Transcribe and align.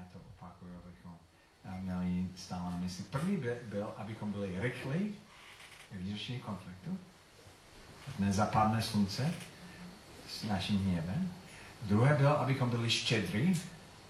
já 0.00 0.06
to 0.12 0.18
opakuju, 0.36 0.72
abychom 0.84 1.12
eh, 1.64 1.80
měli 1.80 2.28
stále 2.36 2.70
na 2.70 2.76
mysli. 2.76 3.04
První 3.04 3.36
by- 3.36 3.56
byl, 3.68 3.92
abychom 3.96 4.32
byli 4.32 4.60
rychlí 4.60 5.14
v 5.92 5.96
vyřešení 5.96 6.38
konfliktu. 6.38 6.98
Nezapadne 8.18 8.82
slunce 8.82 9.34
s 10.28 10.44
naším 10.44 10.78
hněvem. 10.84 11.32
Druhé 11.82 12.14
bylo, 12.14 12.40
abychom 12.40 12.70
byli 12.70 12.90
štědrý. 12.90 13.60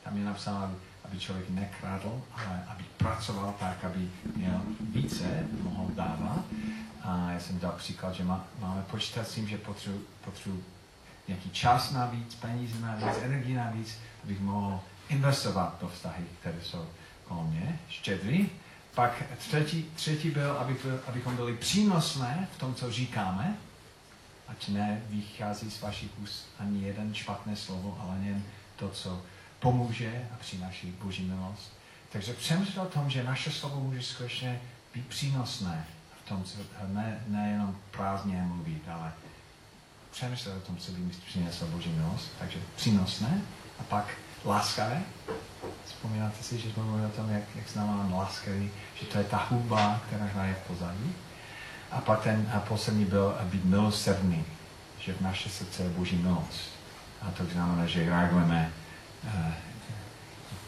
Tam 0.04 0.16
je 0.16 0.24
napsáno, 0.24 0.64
aby- 1.04 1.20
člověk 1.20 1.50
nekradl, 1.50 2.22
ale 2.32 2.64
aby 2.68 2.84
pracoval 2.96 3.54
tak, 3.60 3.84
aby 3.84 4.10
měl 4.36 4.62
více, 4.80 5.46
mohl 5.62 5.90
dávat. 5.94 6.44
A 7.02 7.30
já 7.30 7.40
jsem 7.40 7.58
dal 7.58 7.72
příklad, 7.72 8.14
že 8.14 8.24
má, 8.24 8.44
máme 8.60 8.82
počítat 8.82 9.28
s 9.28 9.34
tím, 9.34 9.48
že 9.48 9.58
potřebuji 9.58 10.06
potřebuji 10.24 10.64
nějaký 11.28 11.50
čas 11.50 11.90
navíc, 11.90 12.34
peníze 12.34 12.80
navíc, 12.80 13.16
energii 13.22 13.54
navíc, 13.54 13.98
abych 14.24 14.40
mohl 14.40 14.80
investovat 15.10 15.76
do 15.80 15.88
vztahy, 15.88 16.24
které 16.40 16.62
jsou 16.62 16.86
kolem 17.24 17.46
mě, 17.46 17.78
štědrý. 17.88 18.48
Pak 18.94 19.22
třetí, 19.38 19.90
třetí 19.94 20.30
byl, 20.30 20.52
aby, 20.52 20.76
abychom 21.06 21.36
byli 21.36 21.56
přínosné 21.56 22.48
v 22.56 22.58
tom, 22.58 22.74
co 22.74 22.92
říkáme, 22.92 23.56
ať 24.48 24.68
ne 24.68 25.02
vychází 25.08 25.70
z 25.70 25.80
vašich 25.80 26.10
úst 26.18 26.48
ani 26.58 26.82
jeden 26.82 27.14
špatné 27.14 27.56
slovo, 27.56 27.98
ale 28.02 28.18
jen 28.22 28.42
to, 28.76 28.88
co 28.88 29.22
pomůže 29.58 30.28
a 30.34 30.36
přináší 30.40 30.90
Boží 31.02 31.24
milost. 31.24 31.72
Takže 32.12 32.32
přemýšlel 32.32 32.84
o 32.84 32.88
tom, 32.88 33.10
že 33.10 33.22
naše 33.22 33.50
slovo 33.50 33.80
může 33.80 34.02
skutečně 34.02 34.60
být 34.94 35.06
přínosné 35.06 35.86
v 36.24 36.28
tom, 36.28 36.44
co, 36.44 36.58
ne, 36.86 37.24
nejenom 37.26 37.78
prázdně 37.90 38.42
mluvit, 38.42 38.88
ale 38.88 39.12
přemýšlet 40.10 40.56
o 40.56 40.60
tom, 40.60 40.76
co 40.76 40.92
by 40.92 40.98
mi 40.98 41.12
přinesl 41.26 41.66
Boží 41.66 41.90
milost. 41.90 42.30
Takže 42.38 42.58
přínosné 42.76 43.42
a 43.78 43.82
pak 43.82 44.14
láskavé. 44.44 45.02
Vzpomínáte 45.86 46.42
si, 46.42 46.58
že 46.58 46.70
jsme 46.70 46.82
mluvili 46.82 47.06
o 47.06 47.10
tom, 47.10 47.30
jak, 47.30 47.42
jak 47.56 47.68
znamená 47.68 48.16
láskavý, 48.16 48.70
že 49.00 49.06
to 49.06 49.18
je 49.18 49.24
ta 49.24 49.46
hudba, 49.50 50.00
která 50.06 50.24
hraje 50.24 50.54
v 50.54 50.66
pozadí. 50.66 51.12
A 51.90 52.00
pak 52.00 52.22
ten 52.22 52.50
a 52.54 52.60
poslední 52.60 53.04
byl 53.04 53.34
být 53.44 53.64
milosrdný, 53.64 54.44
že 54.98 55.12
v 55.12 55.20
naše 55.20 55.48
srdce 55.48 55.82
je 55.82 55.88
Boží 55.88 56.16
milost. 56.16 56.70
A 57.22 57.30
to 57.30 57.44
znamená, 57.52 57.86
že 57.86 58.10
reagujeme 58.10 58.72
uh, 59.24 59.30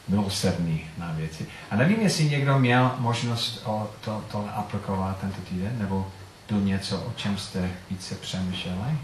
milosrdný 0.09 0.91
na 0.99 1.13
věci. 1.13 1.47
A 1.71 1.77
nevím, 1.77 2.01
jestli 2.01 2.25
někdo 2.25 2.59
měl 2.59 2.95
možnost 2.99 3.63
o 3.65 3.91
to, 4.05 4.25
to 4.33 4.49
aplikovat 4.55 5.19
tento 5.21 5.41
týden, 5.41 5.79
nebo 5.79 6.13
byl 6.49 6.61
něco, 6.61 7.01
o 7.01 7.13
čem 7.17 7.39
jste 7.39 7.71
více 7.91 8.15
přemýšleli. 8.15 8.99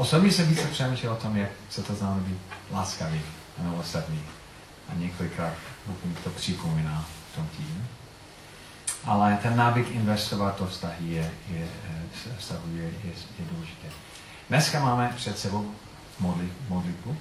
Osobně 0.00 0.32
jsem 0.32 0.48
více 0.48 0.66
přemýšlel 0.66 1.12
o 1.12 1.16
tom, 1.16 1.36
jak, 1.36 1.50
co 1.68 1.82
to 1.82 1.94
znamená 1.94 2.20
být 2.20 2.38
láskavý 2.70 3.20
a 3.58 3.62
milosrdný. 3.62 4.22
A 4.88 4.94
několikrát 4.94 5.52
mi 6.04 6.14
to 6.24 6.30
připomíná 6.30 7.04
v 7.32 7.36
tom 7.36 7.46
týdnu. 7.56 7.84
Ale 9.04 9.38
ten 9.42 9.56
návyk 9.56 9.90
investovat 9.90 10.58
do 10.60 10.66
vztahy 10.66 11.08
je, 11.08 11.30
je, 11.48 11.68
eh, 11.90 12.56
je, 12.74 12.82
je, 12.82 13.12
je 13.38 13.44
důležité. 13.50 13.88
Dneska 14.48 14.80
máme 14.80 15.12
před 15.16 15.38
sebou 15.38 15.74
modli, 16.20 16.52
modlitbu, 16.68 17.16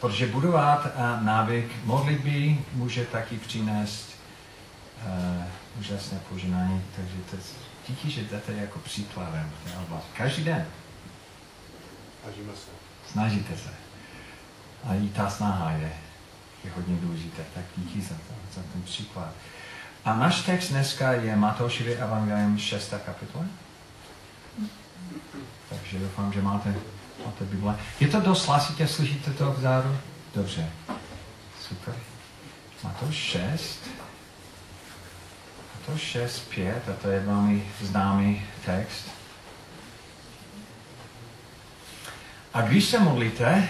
protože 0.00 0.26
budovat 0.26 0.86
uh, 0.86 1.24
návyk 1.24 1.84
modlitby 1.84 2.58
může 2.72 3.04
taky 3.04 3.36
přinést 3.36 4.10
uh, 5.06 5.44
úžasné 5.80 6.18
poženání, 6.28 6.82
takže 6.96 7.14
to, 7.30 7.36
díky, 7.88 8.10
že 8.10 8.22
jdete 8.22 8.52
jako 8.52 8.78
příkladem. 8.78 9.50
Každý 10.16 10.44
den 10.44 10.66
Snažíme 12.28 12.52
se. 12.52 12.70
snažíte 13.12 13.56
se. 13.56 13.70
A 14.84 14.94
i 14.94 15.08
ta 15.08 15.30
snaha 15.30 15.70
je, 15.70 15.92
je 16.64 16.70
hodně 16.76 16.96
důležitá. 16.96 17.42
Tak 17.54 17.64
díky 17.76 18.00
za, 18.00 18.14
to, 18.14 18.34
za 18.54 18.62
ten 18.72 18.82
příklad. 18.82 19.32
A 20.04 20.14
náš 20.14 20.42
text 20.42 20.68
dneska 20.68 21.12
je 21.12 21.36
Matoušovi 21.36 21.94
Evangelium 21.94 22.58
6. 22.58 22.94
kapitola. 23.06 23.44
Takže 25.68 25.98
doufám, 25.98 26.32
že 26.32 26.42
máte, 26.42 26.74
máte 27.26 27.44
Bible. 27.44 27.78
Je 28.00 28.08
to 28.08 28.20
dost 28.20 28.46
hlasitě, 28.46 28.88
slyšíte 28.88 29.30
to 29.30 29.52
vzadu? 29.52 29.96
Dobře. 30.34 30.70
Super. 31.68 31.94
Matouš 32.84 33.14
6. 33.14 33.90
Matouš 35.74 36.00
6, 36.02 36.38
5, 36.38 36.88
a 36.88 36.92
to 37.02 37.10
je 37.10 37.20
velmi 37.20 37.72
známý 37.80 38.46
text. 38.64 39.17
A 42.54 42.62
když 42.62 42.84
se 42.84 42.98
modlíte, 42.98 43.68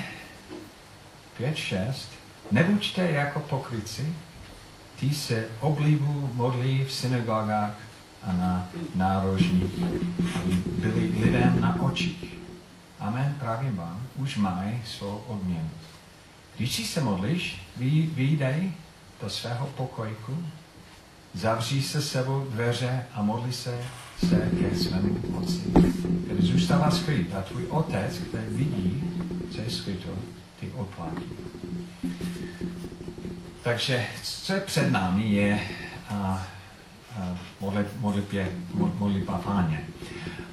5, 1.36 1.56
6, 1.56 2.10
nebuďte 2.50 3.10
jako 3.10 3.40
pokryci, 3.40 4.14
ty 5.00 5.14
se 5.14 5.48
oblibu 5.60 6.30
modlí 6.34 6.84
v 6.84 6.92
synagogách 6.92 7.74
a 8.22 8.32
na 8.32 8.68
nárožních, 8.94 9.72
aby 10.34 10.54
byli 10.54 11.24
lidem 11.24 11.60
na 11.60 11.82
očích. 11.82 12.34
Amen, 13.00 13.36
právě 13.40 13.72
vám, 13.72 14.06
už 14.16 14.36
mají 14.36 14.82
svou 14.86 15.22
odměnu. 15.26 15.70
Když 16.56 16.76
si 16.76 16.84
se 16.84 17.00
modlíš, 17.00 17.62
vy, 17.76 18.10
vyjdej 18.14 18.72
do 19.22 19.30
svého 19.30 19.66
pokojku, 19.66 20.46
zavří 21.34 21.82
se 21.82 22.02
sebou 22.02 22.46
dveře 22.50 23.06
a 23.14 23.22
modli 23.22 23.52
se 23.52 23.80
se 24.26 24.50
ke 24.60 24.76
svému 24.76 25.38
otci, 25.38 25.62
který 26.24 26.46
zůstává 26.46 26.90
skryt 26.90 27.34
a 27.34 27.42
tvůj 27.42 27.66
otec, 27.66 28.18
který 28.18 28.44
vidí, 28.48 29.02
co 29.50 29.60
je 29.60 29.70
skryto, 29.70 30.08
ty 30.60 30.70
odplatí. 30.70 31.24
Takže 33.62 34.06
co 34.22 34.52
je 34.52 34.60
před 34.60 34.90
námi 34.90 35.32
je 35.32 35.60
a, 36.08 36.14
a 36.14 37.36
modlitbě, 38.00 38.48
modlitba 38.74 39.38
páně. 39.38 39.84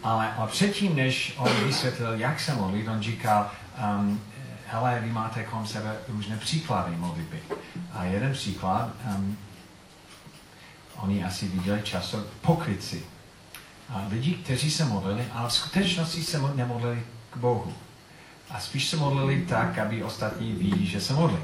Ale 0.04 0.34
a 0.34 0.48
předtím, 0.48 0.96
než 0.96 1.34
on 1.38 1.50
vysvětlil, 1.66 2.14
jak 2.14 2.40
se 2.40 2.54
modlit, 2.54 2.88
on 2.88 3.02
říkal, 3.02 3.52
um, 4.00 4.22
hele, 4.68 5.00
vy 5.04 5.12
máte 5.12 5.44
kolem 5.44 5.68
sebe 5.68 5.96
různé 6.08 6.38
příklady 6.38 6.96
modlitby. 6.96 7.40
A 7.94 8.04
jeden 8.04 8.34
příklad, 8.34 8.92
um, 9.16 9.38
oni 10.98 11.24
asi 11.24 11.48
viděli 11.48 11.82
často 11.84 12.24
pokryci. 12.42 13.04
A 13.90 14.06
lidi, 14.10 14.34
kteří 14.34 14.72
se 14.72 14.86
modlili, 14.86 15.26
ale 15.34 15.50
v 15.50 15.54
skutečnosti 15.54 16.24
se 16.24 16.42
nemodlili 16.56 17.04
k 17.30 17.38
Bohu. 17.38 17.74
A 18.50 18.60
spíš 18.60 18.88
se 18.88 18.98
modlili 18.98 19.46
tak, 19.50 19.78
aby 19.78 20.04
ostatní 20.04 20.52
ví, 20.52 20.86
že 20.86 21.02
se 21.02 21.14
modlí. 21.14 21.38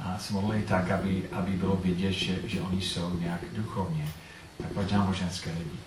A 0.00 0.18
se 0.18 0.32
modlili 0.32 0.62
tak, 0.62 0.90
aby, 0.90 1.22
aby 1.32 1.52
bylo 1.52 1.76
vidět, 1.76 2.12
že, 2.12 2.38
že 2.44 2.60
oni 2.60 2.82
jsou 2.82 3.18
nějak 3.18 3.40
duchovně. 3.52 4.08
Takové 4.62 4.86
náboženské 4.92 5.50
lidi. 5.50 5.78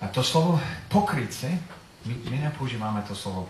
A 0.00 0.08
to 0.08 0.22
slovo 0.22 0.60
pokryci, 0.88 1.60
my, 2.06 2.16
my 2.30 2.38
nepoužíváme 2.38 3.02
to 3.08 3.14
slovo 3.14 3.48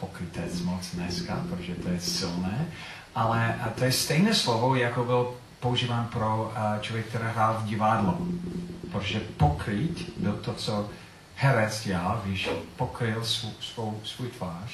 pokrytec 0.00 0.60
moc 0.60 0.94
dneska, 0.94 1.44
protože 1.50 1.74
to 1.74 1.88
je 1.88 2.00
silné, 2.00 2.66
ale 3.14 3.54
to 3.74 3.84
je 3.84 3.92
stejné 3.92 4.34
slovo, 4.34 4.74
jako 4.74 5.04
byl 5.04 5.34
používán 5.66 6.08
pro 6.08 6.44
uh, 6.44 6.80
člověk, 6.80 7.06
který 7.06 7.24
hrál 7.24 7.54
v 7.60 7.64
divadlo. 7.64 8.18
Protože 8.92 9.20
pokryt 9.20 10.18
byl 10.18 10.32
to, 10.32 10.54
co 10.54 10.90
herec 11.34 11.84
dělal, 11.84 12.22
když 12.24 12.48
pokryl 12.76 13.24
svou, 13.24 13.52
svou, 13.60 14.00
svůj 14.04 14.28
tvář 14.28 14.70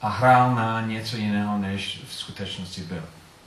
a 0.00 0.08
hrál 0.08 0.54
na 0.54 0.80
něco 0.80 1.16
jiného, 1.16 1.58
než 1.58 2.02
v 2.08 2.14
skutečnosti 2.14 2.80
byl. 2.80 3.04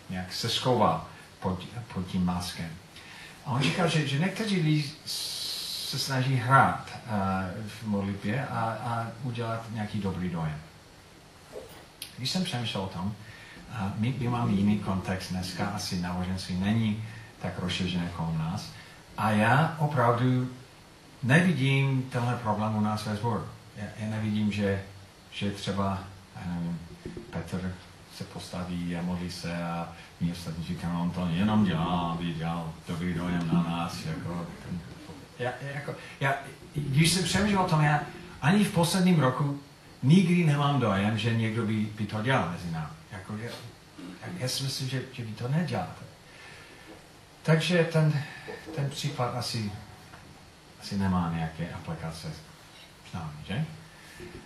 Nějak 0.09 0.34
se 0.34 0.50
schoval 0.50 1.05
pod, 1.39 1.59
pod 1.94 2.07
tím 2.07 2.25
maskem. 2.25 2.69
A 3.45 3.51
on 3.51 3.61
říkal, 3.61 3.88
že, 3.88 4.07
že 4.07 4.19
někteří 4.19 4.61
lidi 4.61 4.91
se 5.05 6.00
snaží 6.00 6.35
hrát 6.35 6.89
uh, 6.89 7.11
v 7.67 7.88
modlitbě 7.88 8.47
a, 8.47 8.59
a 8.61 9.07
udělat 9.23 9.66
nějaký 9.72 10.00
dobrý 10.00 10.29
dojem. 10.29 10.59
Když 12.17 12.31
jsem 12.31 12.44
přemýšlel 12.44 12.84
o 12.84 12.88
tom, 12.88 13.16
uh, 13.81 13.91
my, 13.97 14.15
my 14.19 14.27
máme 14.27 14.51
jiný 14.51 14.79
kontext 14.79 15.31
dneska, 15.31 15.66
asi 15.67 16.01
náboženství 16.01 16.59
není 16.59 17.03
tak 17.41 17.59
rozšířené 17.59 18.09
kolem 18.16 18.37
nás. 18.37 18.69
A 19.17 19.31
já 19.31 19.75
opravdu 19.79 20.49
nevidím 21.23 22.03
tenhle 22.03 22.35
problém 22.35 22.75
u 22.75 22.81
nás 22.81 23.05
ve 23.05 23.16
sboru. 23.16 23.43
Já, 23.77 23.85
já 23.99 24.09
nevidím, 24.09 24.51
že, 24.51 24.83
že 25.31 25.51
třeba, 25.51 25.99
já 26.35 26.53
nevím, 26.53 26.79
Petr 27.29 27.73
se 28.17 28.23
postaví 28.23 28.95
a 28.95 29.01
modlí 29.01 29.31
se 29.31 29.63
a 29.63 29.89
my 30.21 30.31
ostatní 30.31 30.66
říkáme, 30.66 30.99
on 30.99 31.11
to 31.11 31.28
jenom 31.31 31.66
dělá, 31.66 32.11
aby 32.11 32.33
dělal 32.33 32.73
dobrý 32.87 33.13
dojem 33.13 33.49
na 33.53 33.63
nás. 33.63 34.05
Jako, 34.05 34.45
ten, 34.63 34.79
já, 35.39 35.51
jako, 35.73 35.95
já, 36.19 36.33
když 36.75 37.11
jsem 37.11 37.23
přemýšlel 37.23 37.61
o 37.61 37.69
tom, 37.69 37.81
já 37.81 38.01
ani 38.41 38.63
v 38.63 38.73
posledním 38.73 39.19
roku 39.19 39.59
nikdy 40.03 40.45
nemám 40.45 40.79
dojem, 40.79 41.17
že 41.17 41.35
někdo 41.35 41.66
by, 41.66 41.87
by 41.97 42.05
to 42.05 42.21
dělal 42.21 42.49
mezi 42.51 42.71
námi. 42.71 42.94
Jako, 43.17 43.38
já, 44.38 44.47
si 44.47 44.64
myslím, 44.64 44.90
že, 44.90 45.03
že 45.14 45.23
vy 45.23 45.32
to 45.32 45.47
neděláte. 45.47 46.06
Takže 47.44 47.84
ten, 47.84 48.23
ten 48.76 48.90
případ 48.90 49.35
asi, 49.35 49.72
asi 50.82 50.97
nemá 50.97 51.32
nějaké 51.35 51.70
aplikace 51.70 52.32
s 53.09 53.14
námi, 53.14 53.38
že? 53.47 53.66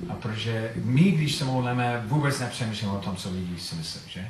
A 0.09 0.13
protože 0.13 0.73
my, 0.75 1.11
když 1.11 1.35
se 1.35 1.45
modlíme, 1.45 2.03
vůbec 2.05 2.39
nepřemýšlíme 2.39 2.93
o 2.93 3.01
tom, 3.01 3.15
co 3.15 3.31
lidi 3.31 3.59
si 3.59 3.75
myslí, 3.75 4.01
že? 4.07 4.29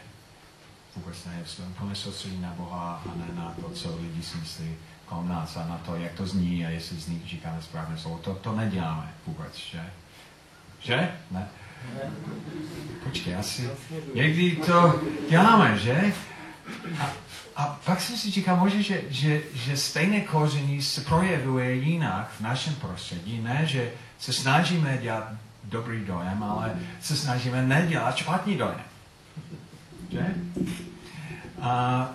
vůbec 0.96 1.26
ne, 1.26 1.44
plně 1.78 1.96
soustředí 1.96 2.42
na 2.42 2.54
Boha 2.54 3.04
a 3.06 3.16
ne 3.16 3.26
na 3.36 3.56
to, 3.62 3.70
co 3.70 3.96
lidi 3.96 4.24
si 4.24 4.38
myslí 4.38 4.76
kolem 5.06 5.28
nás 5.28 5.58
a 5.58 5.68
na 5.68 5.78
to, 5.78 5.96
jak 5.96 6.14
to 6.14 6.28
zní 6.28 6.66
a 6.66 6.70
jestli 6.70 6.98
z 6.98 7.08
nich 7.08 7.28
říkáme 7.28 7.62
správné 7.62 7.98
slovo. 7.98 8.18
To, 8.18 8.36
to 8.36 8.56
neděláme 8.56 9.14
vůbec, 9.28 9.56
že? 9.56 9.90
Že? 10.80 11.12
Ne? 11.32 11.48
Počkej, 13.04 13.36
asi 13.36 13.70
někdy 14.14 14.56
to 14.56 15.02
děláme, 15.30 15.78
že? 15.78 16.14
A, 17.00 17.12
a 17.56 17.80
pak 17.86 18.02
jsem 18.02 18.18
si 18.18 18.32
říkal, 18.32 18.58
možná, 18.58 18.82
že, 18.82 19.02
že, 19.10 19.42
že 19.54 19.78
stejné 19.78 20.22
koření 20.22 20.82
se 20.82 21.02
projevuje 21.02 21.74
jinak 21.74 22.32
v 22.38 22.42
našem 22.42 22.76
prostředí, 22.76 23.42
ne, 23.42 23.62
že 23.66 23.92
se 24.20 24.34
snažíme 24.34 24.98
dělat 25.02 25.32
dobrý 25.64 26.06
dojem, 26.06 26.44
ale 26.44 26.80
se 27.02 27.18
snažíme 27.18 27.62
nedělat 27.62 28.18
špatný 28.18 28.58
dojem. 28.58 28.82
Že? 30.12 30.36
A 31.62 32.10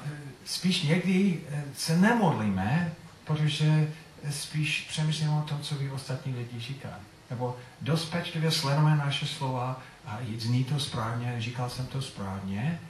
spíš 0.44 0.82
někdy 0.82 1.40
se 1.76 1.96
nemodlíme, 1.96 2.93
protože 3.25 3.88
spíš 4.31 4.87
přemýšlíme 4.88 5.32
o 5.32 5.43
tom, 5.43 5.61
co 5.61 5.75
by 5.75 5.90
ostatní 5.90 6.34
lidi 6.34 6.61
říkají. 6.61 6.94
Nebo 7.31 7.56
dost 7.81 8.05
pečlivě 8.05 8.50
sledujeme 8.50 8.97
naše 8.97 9.26
slova 9.26 9.81
a 10.06 10.19
zní 10.38 10.65
to 10.65 10.81
správně, 10.81 11.35
říkal 11.38 11.71
jsem 11.71 11.87
to 11.87 12.03
správně. 12.03 12.81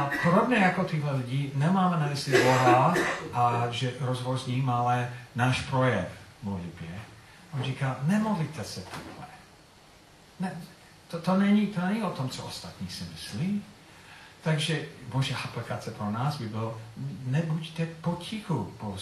A 0.00 0.10
podobně 0.22 0.56
jako 0.56 0.84
tyhle 0.84 1.16
lidi 1.16 1.52
nemáme 1.54 1.96
na 1.96 2.06
mysli 2.06 2.42
Boha 2.42 2.94
a 3.32 3.66
že 3.70 3.92
rozhovor 4.00 4.38
s 4.38 4.46
ním, 4.46 4.70
ale 4.70 5.10
náš 5.34 5.60
projev 5.60 6.08
modlitbě. 6.42 6.88
On 7.54 7.62
říká, 7.62 7.96
nemodlíte 8.02 8.64
se 8.64 8.80
takhle. 8.80 9.26
Ne, 10.40 10.56
to, 11.08 11.20
to, 11.20 11.36
není, 11.36 11.66
to 11.66 11.80
není 11.80 12.02
o 12.02 12.10
tom, 12.10 12.28
co 12.28 12.44
ostatní 12.44 12.88
si 12.88 13.04
myslí. 13.04 13.64
Takže 14.42 14.88
bože 15.08 15.34
aplikace 15.34 15.90
pro 15.90 16.10
nás 16.10 16.38
by 16.38 16.48
bylo, 16.48 16.80
nebuďte 17.24 17.86
potichu 17.86 18.72
po 18.78 18.96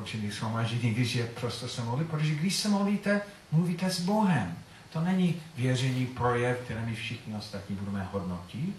skončení 0.00 0.30
shromaždění, 0.30 0.94
když 0.94 1.14
je 1.14 1.26
prostě 1.26 1.68
se 1.68 1.82
modlit, 1.82 2.08
protože 2.08 2.34
když 2.34 2.56
se 2.56 2.68
modlíte, 2.68 3.22
mluvíte 3.52 3.90
s 3.90 4.00
Bohem. 4.00 4.58
To 4.92 5.00
není 5.00 5.42
věření 5.56 6.06
projev, 6.06 6.58
které 6.64 6.86
my 6.86 6.94
všichni 6.94 7.34
ostatní 7.34 7.76
budeme 7.76 8.08
hodnotit. 8.12 8.76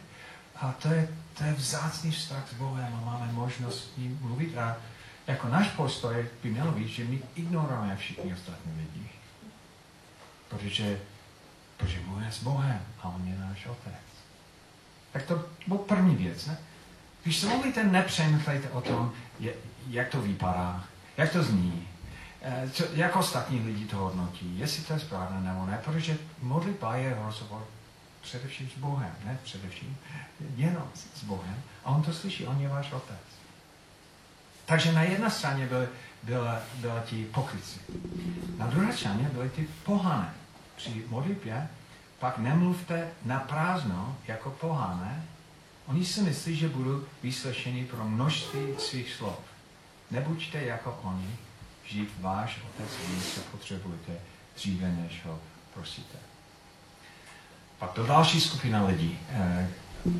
A 0.55 0.71
to 0.71 0.87
je, 0.87 1.09
to 1.37 1.43
je 1.43 1.53
vzácný 1.53 2.11
vztah 2.11 2.49
s 2.49 2.53
Bohem 2.53 2.95
a 2.95 3.05
máme 3.05 3.31
možnost 3.31 3.93
s 3.93 3.97
ním 3.97 4.19
mluvit. 4.21 4.57
A 4.57 4.77
jako 5.27 5.47
náš 5.47 5.67
postoj 5.67 6.25
by 6.43 6.49
měl 6.49 6.71
být, 6.71 6.87
že 6.87 7.03
my 7.03 7.19
ignorujeme 7.35 7.95
všichni 7.95 8.33
ostatní 8.33 8.71
lidi. 8.77 9.09
Protože, 10.49 10.99
protože 11.77 11.99
mluvíme 12.05 12.31
s 12.31 12.43
Bohem 12.43 12.81
a 13.01 13.09
On 13.09 13.27
je 13.27 13.37
náš 13.37 13.65
Otec. 13.65 14.09
Tak 15.11 15.23
to 15.23 15.45
byl 15.67 15.77
první 15.77 16.15
věc. 16.15 16.45
Ne? 16.45 16.57
Když 17.23 17.37
se 17.37 17.47
mluvíte, 17.47 17.83
nepřemýšlejte 17.83 18.69
o 18.69 18.81
tom, 18.81 19.13
jak 19.87 20.09
to 20.09 20.21
vypadá, 20.21 20.83
jak 21.17 21.31
to 21.31 21.43
zní, 21.43 21.87
Eh, 22.43 22.69
co, 22.69 22.83
jak 22.93 23.15
ostatní 23.15 23.61
lidi 23.65 23.85
to 23.85 23.97
hodnotí, 23.97 24.59
jestli 24.59 24.83
to 24.83 24.93
je 24.93 24.99
správné 24.99 25.41
nebo 25.41 25.65
ne, 25.65 25.79
protože 25.83 26.17
modlitba 26.41 26.95
je 26.95 27.17
rozhovor 27.25 27.67
především 28.21 28.69
s 28.69 28.77
Bohem, 28.77 29.11
ne 29.25 29.37
především, 29.43 29.97
jenom 30.55 30.83
s 31.15 31.23
Bohem. 31.23 31.55
A 31.85 31.89
on 31.89 32.03
to 32.03 32.13
slyší, 32.13 32.47
on 32.47 32.61
je 32.61 32.69
váš 32.69 32.91
otec. 32.91 33.17
Takže 34.65 34.91
na 34.91 35.03
jedné 35.03 35.31
straně 35.31 35.67
byly, 35.67 35.87
byla, 36.23 36.59
byla 36.75 36.99
ti 36.99 37.25
pokryci. 37.25 37.79
Na 38.57 38.67
druhé 38.67 38.93
straně 38.93 39.29
byly 39.33 39.49
ty 39.49 39.67
pohané. 39.83 40.33
Při 40.75 41.03
modlitbě 41.07 41.67
pak 42.19 42.37
nemluvte 42.37 43.09
na 43.25 43.39
prázdno 43.39 44.17
jako 44.27 44.49
pohané. 44.49 45.23
Oni 45.85 46.05
si 46.05 46.21
myslí, 46.21 46.55
že 46.55 46.69
budou 46.69 47.03
vyslyšeni 47.23 47.85
pro 47.85 48.05
množství 48.05 48.67
svých 48.77 49.13
slov. 49.13 49.50
Nebuďte 50.11 50.63
jako 50.63 50.99
oni, 51.03 51.27
žít 51.85 52.09
váš 52.19 52.59
otec 52.69 52.89
ví, 53.07 53.21
co 53.21 53.41
potřebujete 53.41 54.11
dříve, 54.55 54.87
než 54.87 55.25
ho 55.25 55.39
prosíte. 55.73 56.17
Pak 57.79 57.91
to 57.91 58.05
další 58.05 58.41
skupina 58.41 58.85
lidí, 58.85 59.19
eh, 59.29 59.69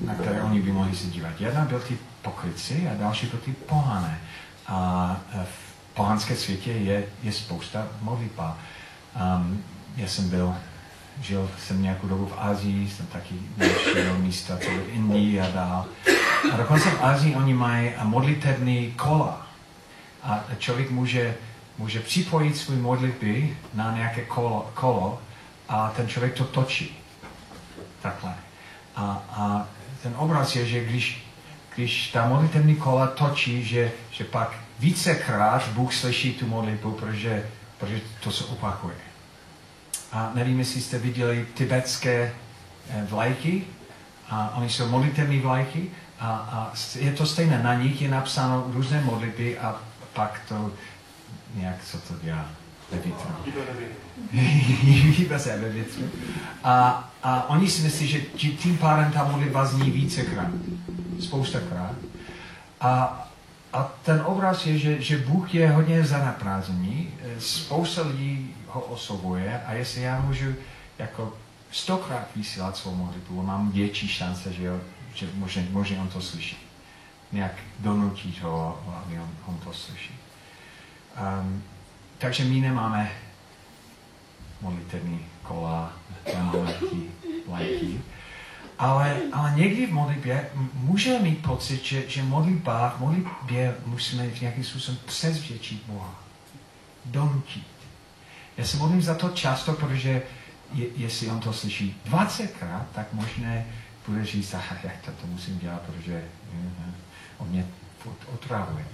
na 0.06 0.16
které 0.16 0.44
oni 0.44 0.62
by 0.62 0.72
mohli 0.72 0.96
se 0.96 1.08
dívat. 1.08 1.42
Jedna 1.42 1.66
byl 1.66 1.80
ty 1.80 1.98
pokryci 2.22 2.90
a 2.90 3.00
další 3.00 3.28
byl 3.28 3.40
ty 3.40 3.52
pohané. 3.52 4.22
A 4.68 5.18
eh, 5.34 5.46
v 5.46 5.94
pohanské 5.94 6.36
světě 6.36 6.72
je, 6.72 7.06
je 7.24 7.32
spousta 7.32 7.88
modlitba. 8.02 8.58
Um, 9.38 9.64
já 9.98 10.08
jsem 10.08 10.30
byl, 10.30 10.56
žil 11.22 11.52
jsem 11.60 11.82
nějakou 11.82 12.08
dobu 12.08 12.26
v 12.26 12.34
Asii, 12.38 12.90
jsem 12.90 13.06
taky 13.06 13.36
našel 13.58 14.18
místa, 14.18 14.58
co 14.58 14.70
v 14.70 14.90
Indii 14.90 15.42
a 15.42 15.50
dál. 15.50 15.86
A 16.54 16.58
dokonce 16.58 16.90
v 16.90 17.04
Asii 17.04 17.36
oni 17.36 17.54
mají 17.54 17.92
modlitební 18.04 18.92
kola. 18.92 19.51
A 20.24 20.44
člověk 20.58 20.92
může 20.92 21.36
může 21.82 22.00
připojit 22.00 22.58
svůj 22.58 22.78
modlitby 22.78 23.58
na 23.74 23.96
nějaké 23.96 24.22
kolo, 24.22 24.72
kolo 24.74 25.22
a 25.70 25.90
ten 25.90 26.08
člověk 26.08 26.34
to 26.34 26.44
točí. 26.44 26.98
Takhle. 28.02 28.34
A, 28.96 29.24
a 29.30 29.68
ten 30.04 30.14
obraz 30.18 30.56
je, 30.56 30.66
že 30.66 30.86
když, 30.86 31.26
když 31.76 32.12
ta 32.12 32.28
modlitební 32.28 32.76
kola 32.76 33.08
točí, 33.08 33.64
že, 33.64 33.92
že 34.12 34.24
pak 34.24 34.58
vícekrát 34.80 35.68
Bůh 35.68 35.94
slyší 35.94 36.34
tu 36.34 36.48
modlitbu, 36.48 36.92
protože, 36.92 37.50
protože 37.78 38.02
to 38.24 38.32
se 38.32 38.44
opakuje. 38.46 38.96
A 40.12 40.32
nevím, 40.34 40.60
jestli 40.60 40.82
jste 40.82 41.00
viděli 41.00 41.48
tibetské 41.54 42.34
eh, 42.90 43.06
vlajky, 43.10 43.64
a 44.30 44.54
oni 44.58 44.70
jsou 44.70 44.90
modlitební 44.90 45.40
vlajky 45.40 45.90
a, 46.20 46.28
a 46.30 46.74
je 47.00 47.12
to 47.12 47.26
stejné, 47.26 47.64
na 47.64 47.74
nich 47.74 48.02
je 48.02 48.10
napsáno 48.10 48.64
různé 48.74 49.02
modlitby 49.02 49.60
a 49.60 49.82
pak 50.14 50.42
to 50.50 50.72
nějak, 51.56 51.76
co 51.86 51.98
to 51.98 52.14
dělá 52.24 52.46
ve 52.92 52.98
větru. 52.98 53.30
Hýbe 54.32 55.40
se 55.40 55.58
ve 55.58 55.70
větru. 55.70 56.10
A, 56.64 57.10
a 57.24 57.50
oni 57.50 57.70
si 57.70 57.82
myslí, 57.82 58.08
že 58.08 58.22
tím 58.52 58.78
pádem 58.78 59.12
ta 59.12 59.24
modlitba 59.24 59.66
zní 59.66 59.92
vícekrát. 59.92 60.52
Spoustakrát. 61.20 61.96
A, 62.82 63.28
a 63.74 63.92
ten 64.04 64.24
obraz 64.26 64.66
je, 64.66 64.78
že, 64.78 65.02
že 65.02 65.18
Bůh 65.18 65.56
je 65.56 65.72
hodně 65.72 66.04
zanaprázdný, 66.04 67.10
spousta 67.40 68.02
lidí 68.02 68.56
ho 68.68 68.82
osobuje 68.82 69.62
a 69.68 69.74
jestli 69.74 70.02
já 70.02 70.22
můžu 70.22 70.54
jako 71.00 71.34
stokrát 71.72 72.28
vysílat 72.36 72.78
svou 72.78 72.96
modlitbu, 72.96 73.42
mám 73.42 73.72
větší 73.72 74.08
šance, 74.08 74.54
že, 74.54 74.64
jo, 74.64 74.80
že 75.14 75.28
možná, 75.36 75.64
možná 75.72 76.02
on 76.02 76.08
to 76.08 76.22
slyší. 76.22 76.71
Nějak 77.32 77.54
donutit 77.80 78.42
ho, 78.42 78.84
aby 79.06 79.20
on, 79.20 79.30
on 79.46 79.58
to 79.58 79.74
slyší. 79.74 80.20
Um, 81.42 81.64
takže 82.18 82.44
my 82.44 82.62
nemáme 82.62 83.12
modlitevní 84.62 85.26
kola, 85.44 85.94
nemáme 86.34 86.74
ty 86.74 87.10
vlajky. 87.48 88.02
Ale, 88.80 89.22
ale 89.34 89.54
někdy 89.56 89.86
v 89.86 89.94
modlitbě 89.94 90.50
můžeme 90.74 91.20
mít 91.20 91.44
pocit, 91.44 91.84
že, 91.84 92.10
že 92.10 92.24
modlitba, 92.24 92.90
v 92.90 93.00
modlitbě 93.00 93.76
musíme 93.86 94.28
v 94.28 94.42
nějakým 94.42 94.64
způsobem 94.64 95.00
přesvědčit 95.06 95.84
Boha. 95.88 96.16
Donutit. 97.06 97.68
Já 98.58 98.66
se 98.66 98.78
modlím 98.78 99.02
za 99.02 99.16
to 99.16 99.30
často, 99.30 99.74
protože 99.74 100.22
je, 100.74 100.86
jestli 100.96 101.30
on 101.30 101.40
to 101.40 101.54
slyší 101.54 102.02
20krát, 102.10 102.84
tak 102.92 103.14
možná 103.14 103.52
bude 104.08 104.26
říct, 104.26 104.54
aha, 104.54 104.76
jak 104.84 105.02
to, 105.06 105.12
to 105.12 105.28
musím 105.28 105.60
dělat, 105.60 105.82
protože 105.82 106.24
on 107.42 107.48
mě 107.48 107.66
otravuje. 108.34 108.86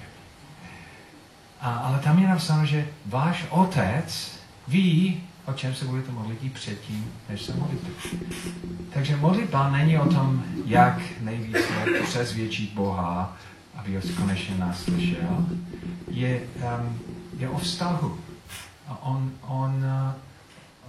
A, 1.61 1.73
ale 1.73 1.99
tam 1.99 2.19
je 2.19 2.27
napsáno, 2.27 2.65
že 2.65 2.87
váš 3.05 3.45
otec 3.49 4.39
ví, 4.67 5.23
o 5.45 5.53
čem 5.53 5.75
se 5.75 5.85
budete 5.85 6.11
modlit 6.11 6.43
i 6.43 6.49
předtím, 6.49 7.11
než 7.29 7.41
se 7.41 7.53
modlíte. 7.53 7.87
Takže 8.93 9.15
modlitba 9.15 9.69
není 9.69 9.97
o 9.97 10.09
tom, 10.09 10.43
jak 10.65 10.99
nejvíce 11.21 11.73
přezvědčit 12.03 12.73
Boha, 12.73 13.37
aby 13.75 13.95
ho 13.95 14.01
konečně 14.17 14.55
nás 14.57 14.83
slyšel. 14.83 15.45
Je, 16.07 16.41
um, 16.79 16.99
je 17.37 17.49
o 17.49 17.57
vztahu. 17.57 18.17
A 18.87 19.03
on, 19.03 19.31
on, 19.41 19.85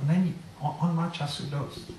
uh, 0.00 0.08
není, 0.08 0.34
on, 0.58 0.74
on 0.78 0.96
má 0.96 1.10
času 1.10 1.50
dost. 1.50 1.90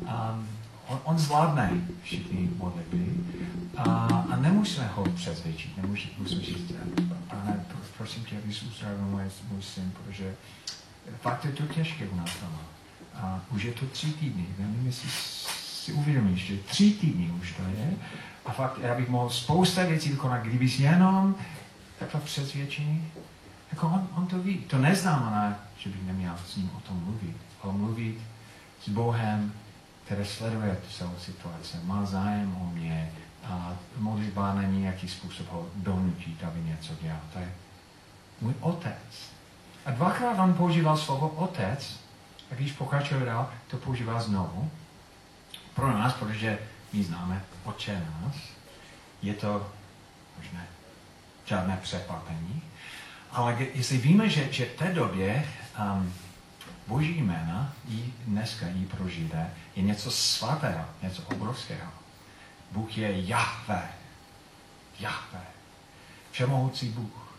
Um, 0.00 0.48
on, 0.88 1.00
on 1.04 1.18
zvládne 1.18 1.70
všichni 2.02 2.50
modlitby 2.56 3.06
a, 3.76 3.82
a 4.32 4.36
nemusíme 4.36 4.90
ho 4.94 5.04
přezvědčit, 5.04 5.76
nemusíme 5.76 6.28
říct, 6.28 6.72
pane, 7.28 7.64
prosím 7.96 8.24
tě, 8.24 8.38
abys 8.38 8.62
uzdravil 8.62 9.04
můj, 9.04 9.22
můj 9.50 9.62
syn, 9.62 9.92
protože 9.92 10.34
fakt 11.20 11.44
je 11.44 11.52
to 11.52 11.62
těžké 11.62 12.06
u 12.06 12.16
nás 12.16 12.30
doma. 12.40 12.60
A 13.14 13.40
už 13.50 13.62
je 13.62 13.72
to 13.72 13.86
tři 13.86 14.12
týdny, 14.12 14.46
nevím, 14.58 14.86
jestli 14.86 15.08
si 15.84 15.92
uvědomíš, 15.92 16.46
že 16.46 16.56
tři 16.56 16.90
týdny 16.90 17.30
už 17.40 17.52
to 17.52 17.62
je. 17.62 17.96
A 18.46 18.52
fakt, 18.52 18.78
já 18.82 18.94
bych 18.94 19.08
mohl 19.08 19.30
spousta 19.30 19.84
věcí 19.84 20.10
vykonat, 20.10 20.42
kdybys 20.42 20.78
jenom 20.78 21.34
takhle 21.98 22.20
přesvědčený. 22.20 23.04
Jako 23.72 23.86
on, 23.86 24.08
on 24.16 24.26
to 24.26 24.38
ví. 24.38 24.58
To 24.58 24.78
neznamená, 24.78 25.58
že 25.78 25.90
bych 25.90 26.02
neměl 26.02 26.34
s 26.46 26.56
ním 26.56 26.70
o 26.76 26.80
tom 26.80 26.96
mluvit, 27.04 27.36
ale 27.62 27.72
mluvit 27.72 28.18
s 28.84 28.88
Bohem, 28.88 29.52
který 30.04 30.24
sleduje 30.24 30.80
celou 30.90 31.14
situaci, 31.18 31.76
má 31.82 32.04
zájem 32.04 32.56
o 32.56 32.66
mě, 32.66 33.12
A 33.44 33.76
modlitba 33.96 34.54
není 34.54 34.80
nějaký 34.80 35.08
způsob 35.08 35.48
ho 35.48 35.68
donutit, 35.74 36.44
aby 36.44 36.60
něco 36.60 36.92
dělal. 37.02 37.20
To 37.32 37.38
je 37.38 37.52
můj 38.40 38.54
otec. 38.60 39.32
A 39.86 39.90
dvakrát 39.90 40.38
on 40.38 40.54
používal 40.54 40.96
slovo 40.96 41.28
otec, 41.28 42.00
a 42.50 42.54
když 42.54 42.72
pokračuje 42.72 43.24
dál, 43.24 43.50
to 43.66 43.76
používá 43.76 44.20
znovu. 44.20 44.70
Pro 45.74 45.92
nás, 45.92 46.12
protože 46.12 46.58
my 46.92 47.04
známe 47.04 47.44
oče 47.64 47.94
nás, 47.94 48.36
je 49.22 49.34
to 49.34 49.70
možná 50.38 50.60
žádné 51.44 51.78
překvapení. 51.82 52.62
Ale 53.32 53.56
jestli 53.74 53.98
víme, 53.98 54.28
že, 54.28 54.52
že 54.52 54.64
v 54.64 54.78
té 54.78 54.92
době 54.92 55.46
um, 55.78 56.14
boží 56.86 57.18
jména 57.18 57.72
i 57.88 58.12
dneska 58.26 58.66
i 58.68 58.86
pro 58.86 59.08
Židé 59.08 59.50
je 59.76 59.82
něco 59.82 60.10
svatého, 60.10 60.84
něco 61.02 61.22
obrovského. 61.22 61.90
Bůh 62.72 62.98
je 62.98 63.26
Jahve. 63.26 63.88
Jahve. 65.00 65.40
Všemohoucí 66.30 66.88
Bůh. 66.88 67.34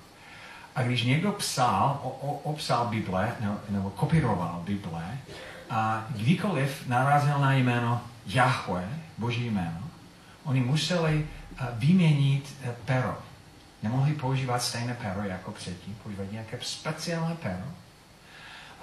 A 0.75 0.83
když 0.83 1.03
někdo 1.03 1.31
psal, 1.31 1.99
o, 2.03 2.09
o, 2.09 2.33
obsal 2.33 2.87
Bible, 2.87 3.35
nebo, 3.39 3.59
nebo 3.69 3.89
kopíroval 3.89 4.61
Bible, 4.65 5.17
a 5.69 6.05
kdykoliv 6.09 6.87
narazil 6.87 7.39
na 7.39 7.53
jméno 7.53 8.01
Jahve, 8.25 8.89
boží 9.17 9.45
jméno, 9.45 9.89
oni 10.43 10.61
museli 10.61 11.27
uh, 11.51 11.67
vyměnit 11.79 12.55
uh, 12.63 12.71
pero. 12.85 13.17
Nemohli 13.83 14.13
používat 14.13 14.61
stejné 14.61 14.97
pero 15.01 15.23
jako 15.23 15.51
předtím, 15.51 15.95
používat 16.03 16.31
nějaké 16.31 16.57
speciální 16.61 17.37
pero. 17.37 17.65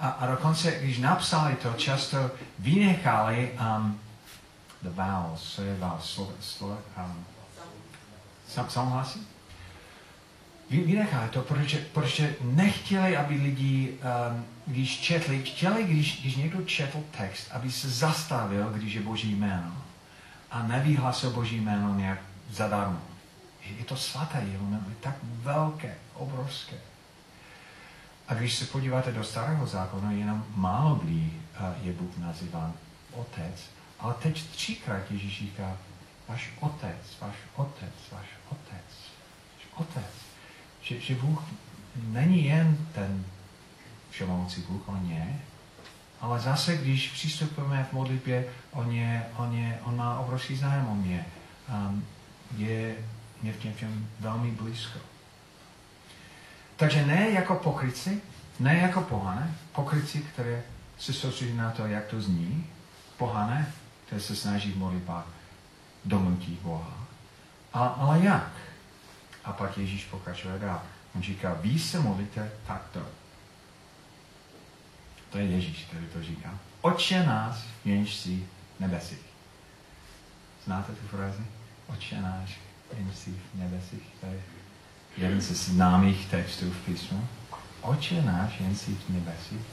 A, 0.03 0.07
a 0.07 0.27
dokonce, 0.27 0.71
když 0.81 0.99
napsali 0.99 1.55
to, 1.55 1.73
často 1.73 2.31
vynechali 2.59 3.51
um, 3.77 3.99
the 4.81 4.89
vowels, 4.89 5.53
co 5.55 5.61
je 5.61 5.75
vowels, 5.75 6.09
slovo, 6.09 6.31
slovo, 6.39 6.77
um, 6.97 7.25
sam, 8.47 8.69
samohlasí? 8.69 9.27
Vynechali 10.69 11.29
to, 11.29 11.41
protože, 11.41 11.77
protože 11.93 12.35
nechtěli, 12.41 13.17
aby 13.17 13.35
lidi, 13.35 13.97
um, 14.31 14.45
když 14.65 14.99
četli, 14.99 15.43
chtěli, 15.43 15.83
když, 15.83 16.21
když 16.21 16.35
někdo 16.35 16.61
četl 16.61 17.03
text, 17.17 17.47
aby 17.51 17.71
se 17.71 17.89
zastavil, 17.89 18.69
když 18.69 18.93
je 18.93 19.01
Boží 19.01 19.35
jméno 19.35 19.83
a 20.51 20.63
nevyhlasil 20.63 21.29
Boží 21.29 21.59
jméno 21.59 21.95
nějak 21.95 22.19
zadarmo. 22.51 23.01
Je 23.77 23.85
to 23.85 23.95
svaté 23.95 24.41
jméno, 24.41 24.83
je 24.89 24.95
tak 25.01 25.15
velké, 25.23 25.95
obrovské. 26.13 26.75
A 28.33 28.35
když 28.35 28.55
se 28.55 28.65
podíváte 28.65 29.11
do 29.11 29.23
starého 29.23 29.67
zákona, 29.67 30.11
jenom 30.11 30.45
málo 30.55 30.95
kdy 30.95 31.13
uh, 31.13 31.85
je 31.87 31.93
Bůh 31.93 32.17
nazýván 32.17 32.73
otec, 33.11 33.69
ale 33.99 34.13
teď 34.13 34.43
třikrát 34.43 35.11
Ježíš 35.11 35.39
říká, 35.39 35.77
váš 36.27 36.51
otec, 36.59 37.17
váš 37.21 37.35
otec, 37.55 37.93
váš 38.11 38.25
otec, 38.49 38.85
váš 39.55 39.67
otec. 39.75 40.13
Že, 40.81 40.99
že 40.99 41.15
Bůh 41.15 41.43
není 41.95 42.45
jen 42.45 42.77
ten 42.93 43.25
všemohoucí 44.09 44.61
Bůh, 44.61 44.89
on 44.89 45.09
je, 45.09 45.39
ale 46.21 46.39
zase, 46.39 46.77
když 46.77 47.09
přistupujeme 47.09 47.87
v 47.89 47.93
modlitbě, 47.93 48.45
on, 48.71 48.91
je, 48.91 49.25
on, 49.37 49.53
je, 49.53 49.79
on 49.83 49.95
má 49.95 50.19
obrovský 50.19 50.55
zájem 50.55 50.87
o 50.87 50.95
mě. 50.95 51.25
Um, 51.69 52.05
je 52.57 52.95
mě 53.41 53.53
v 53.53 53.79
těm 53.79 54.07
velmi 54.19 54.51
blízko. 54.51 54.99
Takže 56.75 57.05
ne 57.05 57.29
jako 57.29 57.55
pokryci, 57.55 58.21
ne 58.59 58.77
jako 58.77 59.01
pohané, 59.01 59.55
pokryci, 59.71 60.19
které 60.19 60.63
se 60.97 61.13
soustředí 61.13 61.57
na 61.57 61.71
to, 61.71 61.87
jak 61.87 62.05
to 62.05 62.21
zní, 62.21 62.67
pohané, 63.17 63.73
které 64.05 64.21
se 64.21 64.35
snaží 64.35 64.71
v 64.71 64.77
modlitbách 64.77 65.25
donutit 66.05 66.59
Boha. 66.59 67.07
A, 67.73 67.85
ale 67.85 68.19
jak? 68.19 68.51
A 69.43 69.53
pak 69.53 69.77
Ježíš 69.77 70.05
pokračuje 70.05 70.59
dál. 70.59 70.81
On 71.15 71.21
říká, 71.21 71.57
vy 71.61 71.79
se 71.79 71.99
modlíte 71.99 72.51
takto. 72.67 72.99
To 75.29 75.37
je 75.37 75.45
Ježíš, 75.45 75.85
který 75.85 76.05
to 76.05 76.23
říká. 76.23 76.59
Oče 76.81 77.23
nás, 77.25 77.63
jenž 77.85 78.15
si 78.15 78.47
nebesích. 78.79 79.25
Znáte 80.65 80.93
tu 80.93 81.07
frázi? 81.07 81.43
Oče 81.87 82.21
náš, 82.21 82.59
jenž 82.97 83.15
si 83.15 83.41
nebesích. 83.53 84.03
To 84.19 84.25
je 84.25 84.41
jeden 85.23 85.41
ze 85.41 85.53
známých 85.53 86.25
textů 86.25 86.71
v 86.71 86.85
písmu. 86.85 87.27
Oče 87.81 88.21
náš, 88.21 88.59
jen 88.59 88.75
si 88.75 88.91
v 88.91 89.09
nebesích. 89.09 89.67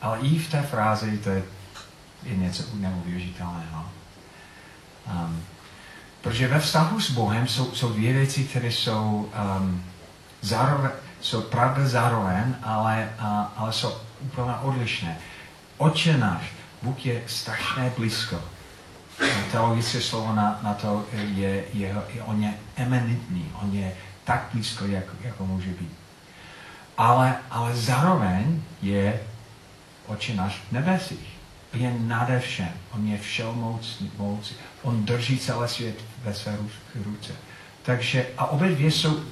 Ale 0.00 0.18
i 0.18 0.38
v 0.38 0.50
té 0.50 0.62
frázi 0.62 1.18
to 1.18 1.30
je, 1.30 1.42
je 2.22 2.36
něco 2.36 2.62
neuvěřitelného. 2.74 3.84
Um, 5.06 5.42
protože 6.20 6.48
ve 6.48 6.60
vztahu 6.60 7.00
s 7.00 7.10
Bohem 7.10 7.46
jsou, 7.46 7.72
jsou 7.72 7.92
dvě 7.92 8.12
věci, 8.12 8.44
které 8.44 8.68
jsou, 8.68 9.30
um, 9.58 9.84
zároveň, 10.40 10.90
jsou 11.20 11.42
pravda 11.42 11.88
zároveň, 11.88 12.54
ale, 12.62 13.12
uh, 13.20 13.26
ale 13.56 13.72
jsou 13.72 13.92
úplně 14.20 14.52
odlišné. 14.62 15.18
Oče 15.78 16.18
náš, 16.18 16.42
Bůh 16.82 17.06
je 17.06 17.22
strašně 17.26 17.92
blízko. 17.96 18.40
Teologické 19.52 20.00
slovo 20.00 20.34
na, 20.34 20.58
na 20.62 20.74
to 20.74 21.04
je, 21.12 21.64
je, 21.72 22.04
je, 22.14 22.22
on 22.24 22.42
je 22.42 22.54
eminentní, 22.76 23.52
on 23.62 23.72
je 23.72 23.92
tak 24.24 24.48
blízko, 24.52 24.86
jak, 24.86 25.04
jako 25.22 25.46
může 25.46 25.70
být. 25.70 25.92
Ale, 26.98 27.36
ale 27.50 27.76
zároveň 27.76 28.62
je 28.82 29.20
oči 30.06 30.34
náš 30.34 30.62
v 30.68 30.72
nebesích. 30.72 31.34
Je 31.72 31.94
nade 31.98 32.40
všem. 32.40 32.72
On 32.90 33.06
je 33.06 33.18
všelmoucí. 33.18 34.10
On 34.82 35.04
drží 35.04 35.38
celé 35.38 35.68
svět 35.68 35.96
ve 36.24 36.34
své 36.34 36.58
ruce. 37.04 37.32
Takže, 37.82 38.26
a 38.38 38.46
obě 38.46 38.68
dvě 38.68 38.90
jsou, 38.90 39.24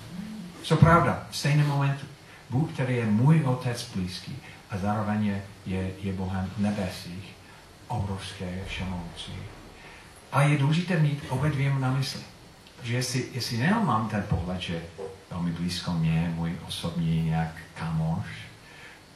jsou 0.62 0.76
pravda 0.76 1.26
v 1.30 1.36
stejném 1.36 1.66
momentu. 1.66 2.06
Bůh, 2.50 2.72
který 2.72 2.96
je 2.96 3.06
můj 3.06 3.42
otec 3.44 3.90
blízký 3.94 4.36
a 4.70 4.78
zároveň 4.78 5.26
je, 5.26 5.42
je, 5.66 5.90
je 6.02 6.12
Bohem 6.12 6.50
v 6.56 6.60
nebesích, 6.60 7.34
obrovské, 7.88 8.44
je 8.44 8.64
všemoucí. 8.66 9.32
A 10.32 10.42
je 10.42 10.58
důležité 10.58 10.98
mít 10.98 11.24
obě 11.28 11.50
dvě 11.50 11.74
na 11.74 11.90
mysli. 11.90 12.20
Že 12.82 12.94
jestli, 12.94 13.28
jestli 13.32 13.58
nejenom 13.58 13.86
mám 13.86 14.08
ten 14.08 14.22
pohled, 14.22 14.60
že 14.60 14.82
velmi 15.30 15.50
blízko 15.50 15.92
mě, 15.92 16.32
můj 16.36 16.56
osobní 16.68 17.22
nějak 17.22 17.54
kamoš, 17.74 18.26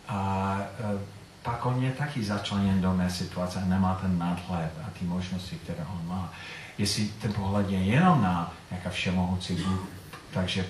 a 0.08 0.58
e, 0.60 0.98
pak 1.42 1.66
on 1.66 1.82
je 1.82 1.92
taky 1.92 2.24
začleněn 2.24 2.80
do 2.80 2.94
mé 2.94 3.10
situace 3.10 3.62
a 3.62 3.64
nemá 3.64 3.94
ten 3.94 4.18
nadhled 4.18 4.72
a 4.86 4.90
ty 4.98 5.04
možnosti, 5.04 5.56
které 5.56 5.86
on 5.94 6.08
má. 6.08 6.32
Jestli 6.78 7.08
ten 7.08 7.32
pohled 7.32 7.70
je 7.70 7.78
jenom 7.78 8.22
na 8.22 8.54
nějaká 8.70 8.90
všemohoucí 8.90 9.54
Bůh, 9.54 9.88
takže 10.30 10.66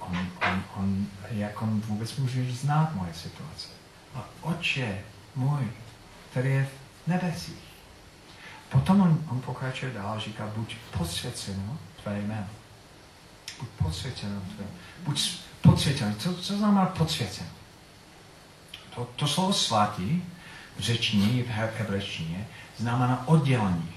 on, 0.00 0.28
on, 0.42 0.62
on, 0.76 1.06
jak 1.30 1.62
on 1.62 1.80
vůbec 1.80 2.16
může 2.16 2.52
znát 2.52 2.94
moje 2.94 3.14
situace. 3.14 3.68
A 4.14 4.24
oče 4.40 4.98
můj, 5.34 5.70
který 6.30 6.50
je 6.50 6.68
v 7.04 7.08
nebesích. 7.08 7.64
Potom 8.68 9.00
on, 9.00 9.24
on 9.30 9.40
pokračuje 9.40 9.92
dál, 9.92 10.20
říká, 10.20 10.46
buď 10.56 10.76
posvěceno 10.98 11.78
tvé 12.02 12.18
jméno. 12.18 12.48
Buď 13.58 13.68
podsvěceno 13.68 14.40
tvé. 14.40 14.64
Buď 15.02 15.40
podsvěceno. 15.62 16.14
Co, 16.18 16.34
co 16.34 16.56
znamená 16.56 16.86
podsvěceno? 16.86 17.50
To, 18.94 19.08
to 19.16 19.28
slovo 19.28 19.52
svatý 19.52 20.22
v 20.76 20.80
řečtině, 20.80 21.42
v 21.42 21.46
hebrejštině, 21.46 22.48
znamená 22.78 23.28
oddělení 23.28 23.92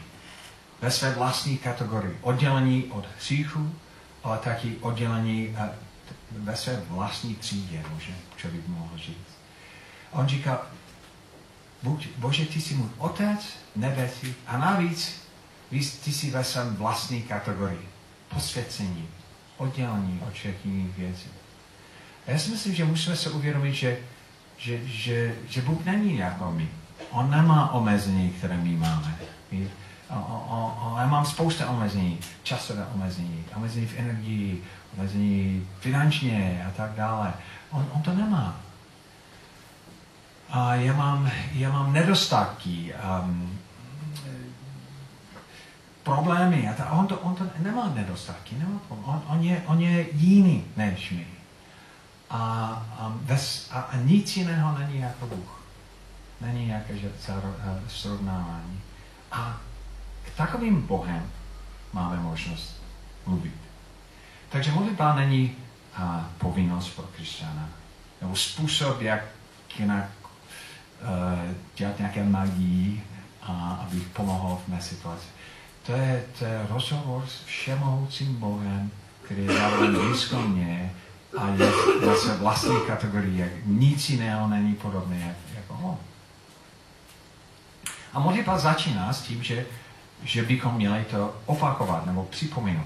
ve 0.82 0.92
své 0.92 1.12
vlastní 1.12 1.58
kategorii. 1.58 2.18
Oddělení 2.22 2.84
od 2.84 3.06
hříchu, 3.18 3.76
ale 4.24 4.38
taky 4.38 4.76
oddělení 4.82 5.56
eh, 5.58 5.70
ve 6.32 6.56
své 6.56 6.84
vlastní 6.88 7.36
třídě, 7.36 7.84
může 7.94 8.14
člověk 8.38 8.68
mohl 8.68 8.98
říct. 8.98 9.36
On 10.12 10.28
říká, 10.28 10.62
Buď, 11.84 12.08
Bože, 12.18 12.46
ty 12.46 12.62
jsi 12.62 12.76
můj 12.76 12.90
otec, 12.98 13.40
nebesí, 13.76 14.36
a 14.48 14.58
navíc 14.58 15.22
ty 16.04 16.14
jsi 16.14 16.32
ve 16.32 16.44
svém 16.44 16.76
vlastní 16.76 17.22
kategorii. 17.22 17.90
Posvěcení, 18.36 19.08
oddělení 19.58 20.22
od 20.28 20.34
všech 20.34 20.66
jiných 20.66 20.98
věcí. 20.98 21.30
A 22.28 22.32
já 22.32 22.40
si 22.40 22.52
myslím, 22.52 22.76
že 22.76 22.86
musíme 22.86 23.16
se 23.16 23.30
uvědomit, 23.30 23.74
že, 23.74 23.98
že, 24.58 24.88
že, 24.88 25.36
že 25.50 25.62
Bůh 25.62 25.86
není 25.86 26.18
jako 26.18 26.52
my. 26.52 26.70
On 27.12 27.32
nemá 27.32 27.72
omezení, 27.72 28.30
které 28.30 28.58
my 28.58 28.76
máme. 28.76 29.16
Já 30.98 31.08
mám 31.08 31.26
spousta 31.26 31.70
omezení, 31.70 32.20
časové 32.44 32.86
omezení, 32.96 33.44
omezení 33.56 33.86
v 33.86 34.00
energii, 34.00 34.64
omezení 34.98 35.68
finančně 35.80 36.66
a 36.68 36.72
tak 36.72 36.92
dále. 36.92 37.34
On, 37.72 37.88
on 37.94 38.02
to 38.02 38.14
nemá. 38.14 38.60
A 40.50 40.76
já 40.76 40.94
mám, 40.94 41.32
já 41.54 41.72
mám 41.72 41.94
nedostatky, 41.94 42.94
um, 43.24 43.60
problémy. 46.06 46.70
A 46.70 46.74
ta, 46.74 46.92
on, 46.92 47.08
to, 47.08 47.18
on 47.20 47.36
to 47.36 47.44
nemá 47.60 47.90
nedostatky, 47.90 48.56
nemá 48.56 48.80
on, 48.90 49.24
on, 49.28 49.42
je, 49.42 49.64
on 49.66 49.82
je 49.82 50.08
jiný 50.14 50.66
než 50.78 51.12
my. 51.12 51.28
A, 52.30 52.38
a, 53.00 53.14
bez, 53.22 53.70
a, 53.72 53.80
a 53.80 53.98
nic 53.98 54.38
jiného 54.38 54.78
není 54.80 55.00
jako 55.00 55.26
Bůh. 55.26 55.64
Není 56.42 56.66
nějaké 56.66 56.98
že, 56.98 57.12
srovnávání. 57.88 58.82
A 59.32 59.58
k 60.24 60.38
takovým 60.38 60.88
Bohem 60.88 61.32
máme 61.94 62.18
možnost 62.18 62.84
mluvit. 63.26 63.56
Takže 64.50 64.72
modlitba 64.72 65.16
není 65.16 65.56
a, 65.96 66.30
povinnost 66.38 66.90
pro 66.90 67.04
křesťana. 67.04 67.70
Nebo 68.22 68.36
způsob, 68.36 69.02
jak 69.02 69.24
jinak 69.80 70.06
uh, 71.02 71.54
dělat 71.76 72.00
nějaké 72.00 72.24
magii, 72.24 73.04
a 73.42 73.80
abych 73.88 74.08
pomohl 74.08 74.62
v 74.66 74.68
mé 74.68 74.82
situaci. 74.82 75.28
To 75.86 75.92
je, 75.92 76.24
to 76.40 76.46
je 76.46 76.68
rozhovor 76.70 77.26
s 77.28 77.44
všemohoucím 77.46 78.36
Bohem, 78.36 78.92
který 79.22 79.46
je 79.46 79.54
zároveň 79.54 79.92
blízko 79.92 80.42
mě 80.42 80.94
a 81.38 81.48
je 81.48 81.72
zase 82.06 82.38
vlastní 82.38 82.76
kategorii, 82.88 83.40
jak 83.40 83.52
nic 83.66 84.10
jiného 84.10 84.48
není 84.48 84.74
podobné 84.74 85.20
jak, 85.20 85.56
jako 85.56 85.80
on. 85.84 85.98
A 88.14 88.20
modlitba 88.20 88.58
začíná 88.58 89.14
s 89.14 89.22
tím, 89.22 89.44
že, 89.44 89.66
že 90.24 90.44
bychom 90.44 90.76
měli 90.76 91.06
to 91.12 91.36
opakovat 91.46 92.06
nebo 92.06 92.24
připomínat. 92.24 92.86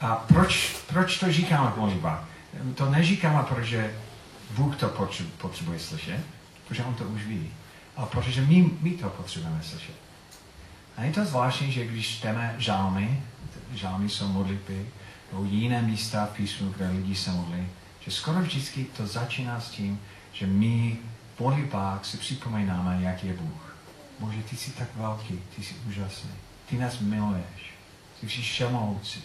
A 0.00 0.16
proč, 0.16 0.76
proč 0.86 1.18
to 1.18 1.32
říkáme 1.32 1.70
v 1.70 1.76
modlitbách? 1.76 2.24
To 2.74 2.90
neříkáme, 2.90 3.42
protože 3.42 3.94
Bůh 4.50 4.76
to 4.76 5.08
potřebuje 5.38 5.78
slyšet, 5.78 6.20
protože 6.68 6.84
On 6.84 6.94
to 6.94 7.04
už 7.04 7.24
ví. 7.24 7.50
Ale 7.96 8.06
protože 8.06 8.40
my, 8.40 8.70
my 8.80 8.90
to 8.90 9.08
potřebujeme 9.08 9.62
slyšet. 9.62 10.07
A 10.98 11.02
je 11.04 11.12
to 11.12 11.24
zvláštní, 11.24 11.72
že 11.72 11.86
když 11.86 12.18
čteme 12.18 12.54
žálmy, 12.58 13.22
žálmy 13.74 14.08
jsou 14.08 14.28
modlitby, 14.28 14.86
nebo 15.32 15.44
jiné 15.44 15.82
místa 15.82 16.26
v 16.26 16.36
písmu, 16.36 16.70
kde 16.70 16.90
lidi 16.90 17.14
se 17.14 17.30
modlí, 17.30 17.66
že 18.00 18.10
skoro 18.10 18.40
vždycky 18.40 18.84
to 18.84 19.06
začíná 19.06 19.60
s 19.60 19.70
tím, 19.70 20.00
že 20.32 20.46
my 20.46 20.96
v 21.36 21.40
modlitbách 21.40 22.04
si 22.04 22.16
připomínáme, 22.16 22.98
jak 23.02 23.24
je 23.24 23.32
Bůh. 23.32 23.76
Bože, 24.18 24.42
ty 24.42 24.56
jsi 24.56 24.70
tak 24.70 24.88
velký, 24.96 25.40
ty 25.56 25.62
jsi 25.62 25.74
úžasný, 25.88 26.30
ty 26.66 26.78
nás 26.78 27.00
miluješ, 27.00 27.74
ty 28.20 28.28
jsi 28.28 28.42
všemohoucí, 28.42 29.24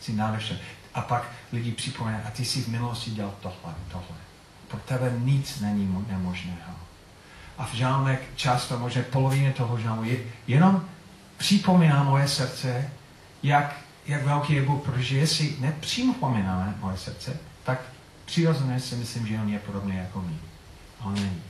jsi 0.00 0.12
nádherný. 0.12 0.58
A 0.94 1.00
pak 1.00 1.30
lidi 1.52 1.72
připomínají, 1.72 2.24
a 2.24 2.30
ty 2.30 2.44
jsi 2.44 2.62
v 2.62 2.68
minulosti 2.68 3.10
dělal 3.10 3.34
tohle, 3.40 3.74
tohle. 3.92 4.16
Pro 4.68 4.78
tebe 4.78 5.12
nic 5.18 5.60
není 5.60 6.04
nemožného. 6.08 6.76
A 7.58 7.66
v 7.66 7.74
žálmech 7.74 8.28
často, 8.36 8.78
možná 8.78 9.02
polovině 9.10 9.52
toho 9.52 9.78
žálmu, 9.78 10.04
je 10.04 10.18
jenom 10.46 10.84
připomíná 11.36 12.02
moje 12.02 12.28
srdce, 12.28 12.90
jak, 13.42 13.76
jak 14.06 14.24
velký 14.24 14.52
je 14.52 14.62
Bůh, 14.62 14.82
protože 14.82 15.18
jestli 15.18 15.56
nepřipomínáme 15.60 16.74
moje 16.80 16.96
srdce, 16.96 17.36
tak 17.64 17.80
přirozeně 18.24 18.80
si 18.80 18.94
myslím, 18.94 19.26
že 19.26 19.38
on 19.38 19.48
je 19.48 19.58
podobný 19.58 19.96
jako 19.96 20.22
my. 20.22 20.38
On 21.04 21.14
není. 21.14 21.42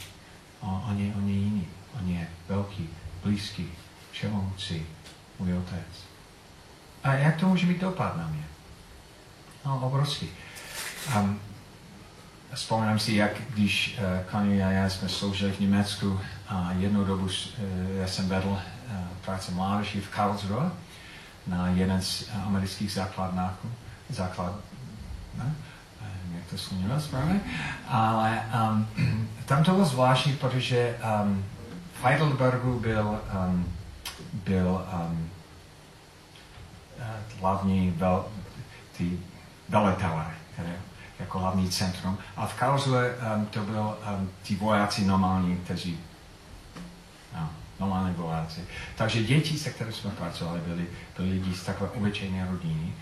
On, 0.61 0.83
on, 0.91 0.99
je, 0.99 1.15
on 1.15 1.29
je 1.29 1.35
jiný. 1.35 1.67
On 2.01 2.09
je 2.09 2.29
velký, 2.49 2.89
blízký, 3.25 3.69
všemohoucí, 4.13 4.87
můj 5.39 5.55
otec. 5.55 6.05
A 7.05 7.15
jak 7.15 7.37
to 7.37 7.49
může 7.49 7.67
mít 7.67 7.81
dopad 7.81 8.17
na 8.17 8.27
mě? 8.27 8.45
No, 9.67 9.81
obrovský. 9.87 10.29
Um, 11.17 11.41
vzpomínám 12.55 12.99
si, 12.99 13.15
jak 13.15 13.33
když 13.51 13.99
uh, 13.99 14.31
Kanye 14.31 14.65
a 14.65 14.71
já 14.71 14.91
jsme 14.91 15.09
sloužili 15.09 15.53
v 15.53 15.61
Německu 15.61 16.21
a 16.49 16.73
jednu 16.79 17.05
dobu 17.05 17.25
uh, 17.25 17.31
já 18.01 18.07
jsem 18.07 18.29
vedl 18.29 18.59
Eh, 18.59 18.76
práce 19.25 19.53
mládeží 19.53 20.01
v 20.01 20.09
Karlsruhe 20.09 20.71
na 21.47 21.69
jeden 21.69 22.03
z 22.03 22.31
amerických 22.47 22.93
základnáků, 22.93 23.69
základ, 24.11 24.55
ne? 25.35 25.55
Eh, 26.03 26.41
to 26.51 26.59
slunělo 26.59 27.01
správně, 27.01 27.41
ale 27.89 28.43
um, 28.71 28.89
tam 29.45 29.65
to 29.65 29.71
bylo 29.71 29.85
zvláštní, 29.85 30.33
protože 30.37 30.99
um, 31.23 31.45
v 32.01 32.05
Heidelbergu 32.05 32.81
byl, 32.81 33.21
um, 33.49 33.73
byl 34.33 34.87
um, 34.93 35.31
hlavní 37.41 37.91
vel, 37.91 38.25
ty 38.97 39.19
velitelé, 39.69 40.27
které 40.53 40.77
jako 41.19 41.39
hlavní 41.39 41.71
centrum. 41.71 42.19
A 42.37 42.47
v 42.47 42.55
Karlsruhe 42.55 43.15
um, 43.37 43.47
to 43.47 43.61
byl 43.61 43.97
um, 44.19 44.31
ty 44.43 44.55
vojáci 44.55 45.05
normální, 45.05 45.57
kteří 45.57 46.01
no, 47.35 47.51
normální 47.81 48.15
vojáci. 48.15 48.61
Takže 48.97 49.23
děti, 49.23 49.59
se 49.59 49.71
kterými 49.71 49.93
jsme 49.93 50.11
pracovali, 50.11 50.61
byli, 50.61 50.87
byli 51.17 51.31
lidi 51.31 51.55
z 51.55 51.65
takové 51.65 51.91
obyčejné 51.91 52.49
rodiny. 52.51 52.93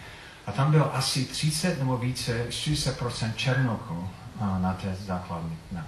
A 0.46 0.52
tam 0.52 0.70
bylo 0.70 0.94
asi 0.94 1.24
30 1.24 1.78
nebo 1.78 1.96
více, 1.96 2.46
40% 2.48 3.34
černoků 3.34 4.08
na 4.40 4.74
té 4.74 4.96
základní. 5.06 5.56
No. 5.72 5.80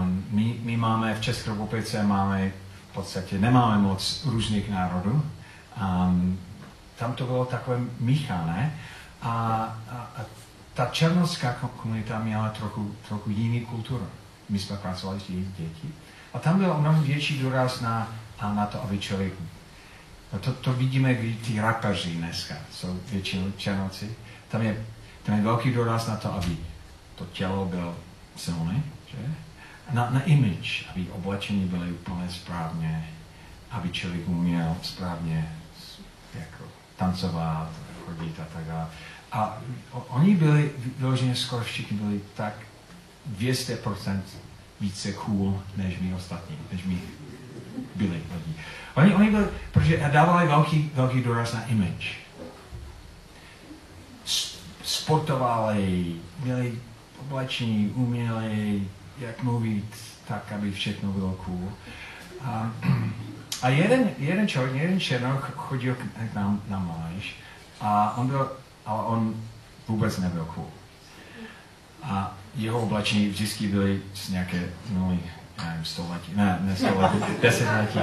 Um, 0.00 0.24
my, 0.30 0.56
my 0.62 0.76
máme 0.76 1.14
v 1.14 1.20
České 1.20 1.50
republice 1.50 2.02
máme 2.02 2.52
v 2.90 2.94
podstatě 2.94 3.38
nemáme 3.38 3.78
moc 3.78 4.24
různých 4.24 4.70
národů. 4.70 5.24
Um, 5.82 6.38
tam 6.98 7.12
to 7.12 7.26
bylo 7.26 7.44
takové 7.44 7.80
míchané 8.00 8.78
a, 9.22 9.30
a, 9.90 9.96
a 10.16 10.24
ta 10.74 10.86
černovská 10.86 11.52
komunita 11.52 12.18
měla 12.18 12.48
trochu, 12.48 12.94
trochu 13.08 13.30
jiný 13.30 13.60
kulturu. 13.60 14.06
My 14.48 14.58
jsme 14.58 14.76
pracovali 14.76 15.20
s 15.20 15.28
jejich 15.28 15.48
děti. 15.48 15.94
A 16.34 16.38
tam 16.38 16.58
byl 16.58 16.74
mnohem 16.78 17.02
větší 17.02 17.38
důraz 17.38 17.80
na, 17.80 18.14
na 18.42 18.66
to, 18.66 18.82
aby 18.82 18.98
člověk... 18.98 19.32
No 20.32 20.38
to, 20.38 20.52
to 20.52 20.72
vidíme, 20.72 21.14
když 21.14 21.36
ty 21.46 21.60
rapeři 21.60 22.10
dneska 22.10 22.54
jsou 22.72 23.00
většinou 23.10 23.50
černoci. 23.56 24.16
Tam 24.48 24.62
je, 24.62 24.86
tam 25.22 25.36
je 25.36 25.42
velký 25.42 25.72
důraz 25.72 26.06
na 26.06 26.16
to, 26.16 26.34
aby 26.34 26.56
to 27.14 27.26
tělo 27.26 27.64
bylo 27.64 27.96
silné, 28.36 28.82
že? 29.06 29.16
Na, 29.92 30.10
na 30.10 30.22
image, 30.22 30.84
aby 30.90 31.06
oblečení 31.10 31.64
byly 31.64 31.92
úplně 31.92 32.30
správně, 32.30 33.08
aby 33.70 33.90
člověk 33.90 34.28
uměl 34.28 34.76
správně 34.82 35.54
jako 36.34 36.64
tancovat, 36.96 37.70
chodit 38.06 38.40
a 38.40 38.44
tak 38.54 38.64
dále. 38.64 38.86
A 39.32 39.58
oni 40.08 40.34
byli, 40.36 40.70
vyloženě 40.98 41.36
skoro 41.36 41.64
všichni 41.64 41.96
byli 41.96 42.20
tak 42.34 42.54
200% 43.38 44.20
více 44.84 45.12
cool, 45.12 45.62
než 45.76 45.98
my 46.00 46.14
ostatní, 46.14 46.56
než 46.72 46.84
my 46.84 46.98
byli 47.94 48.10
lidi. 48.10 48.54
Oni, 48.94 49.14
oni 49.14 49.30
byli, 49.30 49.46
protože 49.72 50.10
dávali 50.12 50.48
velký, 50.48 50.90
velký 50.94 51.22
důraz 51.22 51.52
na 51.52 51.64
image. 51.64 52.16
Sportovali, 54.84 56.14
měli 56.44 56.78
oblečení, 57.20 57.88
uměli, 57.88 58.82
jak 59.18 59.42
mluvit, 59.42 59.96
tak, 60.28 60.52
aby 60.52 60.72
všechno 60.72 61.12
bylo 61.12 61.32
cool. 61.32 61.72
A, 62.42 62.70
a 63.62 63.68
jeden, 63.68 64.10
jeden 64.18 64.48
člověk, 64.48 64.74
jeden 64.74 65.00
černok 65.00 65.50
chodil 65.56 65.94
k 65.94 66.34
nám 66.34 66.62
na 66.68 66.78
mláž 66.78 67.34
a 67.80 68.16
on 68.16 68.26
byl, 68.26 68.52
ale 68.86 69.02
on 69.02 69.34
vůbec 69.88 70.18
nebyl 70.18 70.44
cool. 70.54 70.70
A 72.02 72.34
jeho 72.56 72.80
oblečení 72.80 73.28
vždycky 73.28 73.66
byly 73.66 74.02
z 74.14 74.28
nějaké 74.28 74.68
minulý, 74.88 75.20
nevím, 75.66 75.84
století, 75.84 76.32
ne, 76.34 76.58
ne 76.60 76.76
století, 76.76 77.18
desetiletí. 77.42 77.98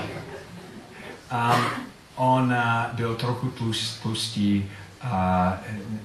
A 1.31 1.57
on 2.15 2.43
uh, 2.43 2.95
byl 2.95 3.15
trochu 3.15 3.49
tlust, 3.49 4.01
tlustý, 4.01 4.63
a 5.03 5.53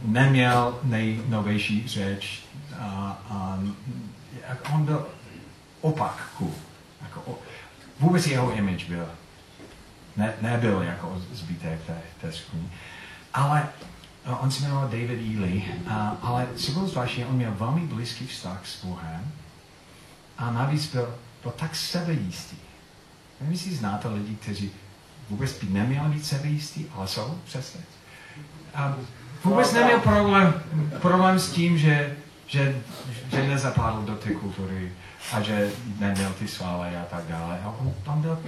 neměl 0.05 0.79
nejnovější 0.83 1.89
řeč 1.89 2.43
a, 2.79 3.19
a, 3.31 3.59
a 4.49 4.75
on 4.75 4.85
byl 4.85 5.07
opak 5.81 6.29
cool. 6.39 6.55
Jako, 7.03 7.39
vůbec 8.01 8.27
jeho 8.27 8.53
image 8.53 8.85
byl. 8.85 9.09
Ne, 10.17 10.35
nebyl 10.41 10.83
jako 10.83 11.23
zbytek 11.33 11.81
té, 11.87 11.99
té 12.21 12.33
skupině. 12.33 12.69
Ale 13.35 13.69
on 14.35 14.51
se 14.51 14.63
jmenoval 14.63 14.85
David 14.85 15.37
Ely, 15.37 15.65
a, 15.89 16.17
ale 16.23 16.47
co 16.57 16.73
bylo 16.73 16.89
zvláštní, 16.89 17.25
on 17.25 17.37
měl 17.37 17.53
velmi 17.59 17.81
blízký 17.81 18.27
vztah 18.27 18.61
s 18.67 18.85
Bohem 18.85 19.33
a 20.39 20.51
navíc 20.51 20.87
byl, 20.93 21.15
byl 21.43 21.53
tak 21.57 21.77
sebejistý. 21.77 22.57
Nevím, 23.41 23.53
jestli 23.53 23.75
znáte 23.75 24.09
lidi, 24.09 24.37
kteří 24.37 24.71
vůbec 25.31 25.65
by 25.65 25.73
neměli 25.73 26.09
být 26.09 26.27
sebejistý, 26.27 26.87
ale 26.95 27.09
jsou 27.09 27.41
přesně. 27.45 27.81
A 28.75 28.97
vůbec 29.45 29.73
neměl 29.73 30.01
problém, 30.01 30.55
problém 31.01 31.39
s 31.39 31.51
tím, 31.51 31.79
že, 31.79 32.17
že, 32.47 32.83
že 33.31 33.49
nezapadl 33.49 34.03
do 34.03 34.15
té 34.15 34.35
kultury 34.35 34.93
a 35.33 35.41
že 35.41 35.71
neměl 35.99 36.33
ty 36.39 36.49
svaly 36.49 36.97
a 36.97 37.05
tak 37.05 37.25
dále. 37.29 37.61
A 37.65 37.75
on 37.81 37.95
tam 38.05 38.23
byl 38.23 38.39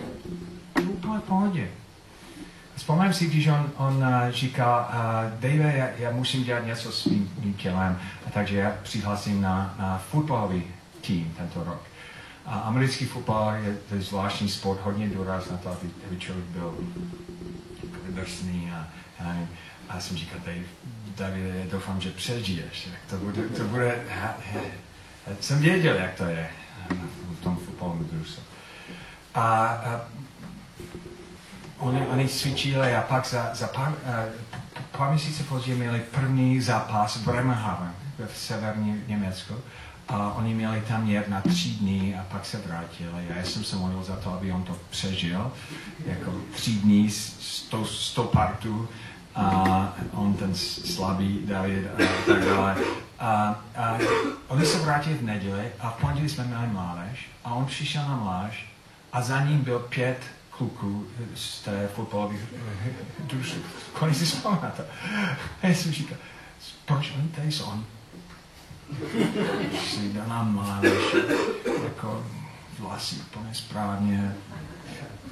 úplně 0.82 1.18
v 1.18 1.22
pohodě. 1.22 1.68
Vzpomínám 2.78 3.12
si, 3.12 3.26
když 3.26 3.46
on, 3.46 3.72
on 3.76 3.96
uh, 3.96 4.30
říkal, 4.30 4.88
uh, 4.90 5.40
Dave, 5.40 5.76
já, 5.76 5.88
já 5.98 6.10
musím 6.10 6.44
dělat 6.44 6.66
něco 6.66 6.92
s 6.92 7.04
mým, 7.04 7.32
mým 7.38 7.54
tělem, 7.54 7.98
a 8.26 8.30
takže 8.30 8.56
já 8.56 8.72
přihlásím 8.82 9.40
na, 9.42 9.74
na 9.78 9.98
fotbalový 10.10 10.64
tým 11.00 11.34
tento 11.36 11.64
rok. 11.64 11.82
A 12.46 12.58
americký 12.58 13.04
fotbal 13.04 13.54
je, 13.54 13.76
to 13.88 13.94
je 13.94 14.00
zvláštní 14.00 14.48
sport, 14.48 14.80
hodně 14.82 15.08
důraz 15.08 15.50
na 15.50 15.56
to, 15.56 15.68
aby, 15.68 15.90
aby 16.06 16.16
člověk 16.18 16.46
byl 16.46 16.74
drsný 18.08 18.72
a, 18.74 18.88
a, 19.24 19.36
a 19.88 20.00
jsem 20.00 20.16
říkal, 20.16 20.40
Dave, 21.16 21.66
doufám, 21.72 22.00
že 22.00 22.10
přežiješ. 22.10 22.88
Jak 22.92 23.10
to 23.10 23.16
bude, 23.16 23.42
to 23.42 23.64
bude, 23.64 23.98
ha, 24.20 24.34
jsem 25.40 25.60
věděl, 25.60 25.96
jak 25.96 26.14
to 26.14 26.24
je 26.24 26.50
v 27.40 27.42
tom 27.42 27.56
fotbalovém 27.56 28.04
drusu. 28.04 28.40
A, 29.34 29.66
a 29.66 30.00
oni, 31.78 32.06
oni 32.06 32.28
cvičili 32.28 32.96
a 32.96 33.02
pak 33.02 33.26
za, 33.26 33.50
za 33.54 33.66
pár, 33.66 33.94
pár 34.98 35.10
měsíce 35.10 35.42
později 35.42 35.78
měli 35.78 36.00
první 36.00 36.60
zápas 36.60 37.16
v 37.16 37.24
Bremerhaven 37.24 37.92
v 38.26 38.38
severní 38.38 39.02
Německu. 39.06 39.54
A 40.08 40.32
oni 40.32 40.54
měli 40.54 40.80
tam 40.80 41.08
jet 41.08 41.28
na 41.28 41.40
tři 41.40 41.68
dny 41.68 42.16
a 42.20 42.24
pak 42.32 42.46
se 42.46 42.58
vrátili. 42.66 43.26
Já 43.36 43.44
jsem 43.44 43.64
se 43.64 43.76
modlil 43.76 44.02
za 44.02 44.16
to, 44.16 44.32
aby 44.32 44.52
on 44.52 44.62
to 44.62 44.76
přežil. 44.90 45.52
Jako 46.06 46.32
tři 46.52 46.70
dny 46.70 47.10
s 47.10 47.62
tou, 47.70 47.84
s 47.84 48.14
tou 48.14 48.24
partu 48.24 48.88
a 49.34 49.92
on 50.12 50.34
ten 50.34 50.54
slabý 50.54 51.40
David 51.44 51.86
a 51.86 51.96
tak 52.26 52.44
dále. 52.44 52.76
A, 53.18 53.60
a 53.76 53.98
oni 54.48 54.66
se 54.66 54.78
vrátili 54.78 55.14
v 55.14 55.22
neděli 55.22 55.72
a 55.80 55.90
v 55.90 56.00
pondělí 56.00 56.28
jsme 56.28 56.44
měli 56.44 56.66
mládež 56.66 57.30
a 57.44 57.54
on 57.54 57.66
přišel 57.66 58.02
na 58.08 58.16
mládež 58.16 58.68
a 59.12 59.22
za 59.22 59.40
ním 59.40 59.60
byl 59.60 59.78
pět 59.78 60.18
kluků 60.58 61.06
z 61.34 61.60
té 61.60 61.88
fotbalové 61.94 62.34
družství. 63.20 63.60
Konec 63.92 64.18
si 64.18 64.24
vzpomínáte. 64.24 64.84
A 65.62 65.66
já 65.66 65.74
jsem 65.74 65.92
říkal, 65.92 66.18
proč 66.84 67.12
oni 67.18 67.28
tady 67.28 67.52
jsou? 67.52 67.64
On 67.64 67.84
si 69.88 70.12
daná 70.12 70.42
mládež, 70.42 71.16
jako 71.84 72.26
vlasy 72.78 73.16
úplně 73.16 73.54
správně, 73.54 74.34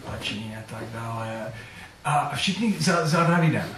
pačení 0.05 0.57
a 0.57 0.61
tak 0.71 0.85
dále. 0.93 1.53
A 2.05 2.37
všichni 2.37 2.75
za, 2.81 3.07
za 3.07 3.25
Davidem. 3.25 3.69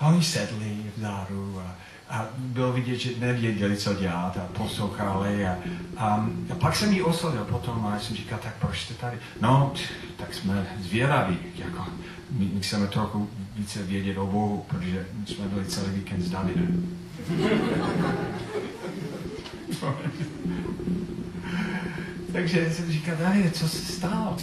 A 0.00 0.06
oni 0.06 0.24
sedli 0.24 0.92
vzadu 0.96 1.62
a, 1.66 1.71
a 2.12 2.28
bylo 2.36 2.72
vidět, 2.72 2.96
že 2.96 3.10
nevěděli, 3.18 3.76
co 3.76 3.94
dělat 3.94 4.36
a 4.36 4.58
poslouchali. 4.58 5.46
A, 5.46 5.56
a, 5.96 6.28
a 6.50 6.54
pak 6.54 6.76
jsem 6.76 6.92
jí 6.92 7.02
oslovil 7.02 7.44
potom 7.44 7.86
a 7.86 7.98
jsem 7.98 8.16
říkal, 8.16 8.38
tak 8.42 8.54
proč 8.60 8.80
jste 8.80 8.94
tady? 8.94 9.16
No, 9.40 9.72
tak 10.16 10.34
jsme 10.34 10.66
zvědaví, 10.80 11.38
jako 11.54 11.86
my, 12.30 12.50
chceme 12.60 12.86
trochu 12.86 13.30
více 13.56 13.82
vědět 13.82 14.18
o 14.18 14.26
Bohu, 14.26 14.64
protože 14.68 15.06
jsme 15.26 15.48
byli 15.48 15.64
celý 15.64 15.92
víkend 15.92 16.22
s 16.22 16.30
Davidem. 16.30 16.98
Takže 22.32 22.70
jsem 22.70 22.92
říkal, 22.92 23.16
David, 23.16 23.56
co 23.56 23.68
se 23.68 23.92
stalo? 23.92 24.36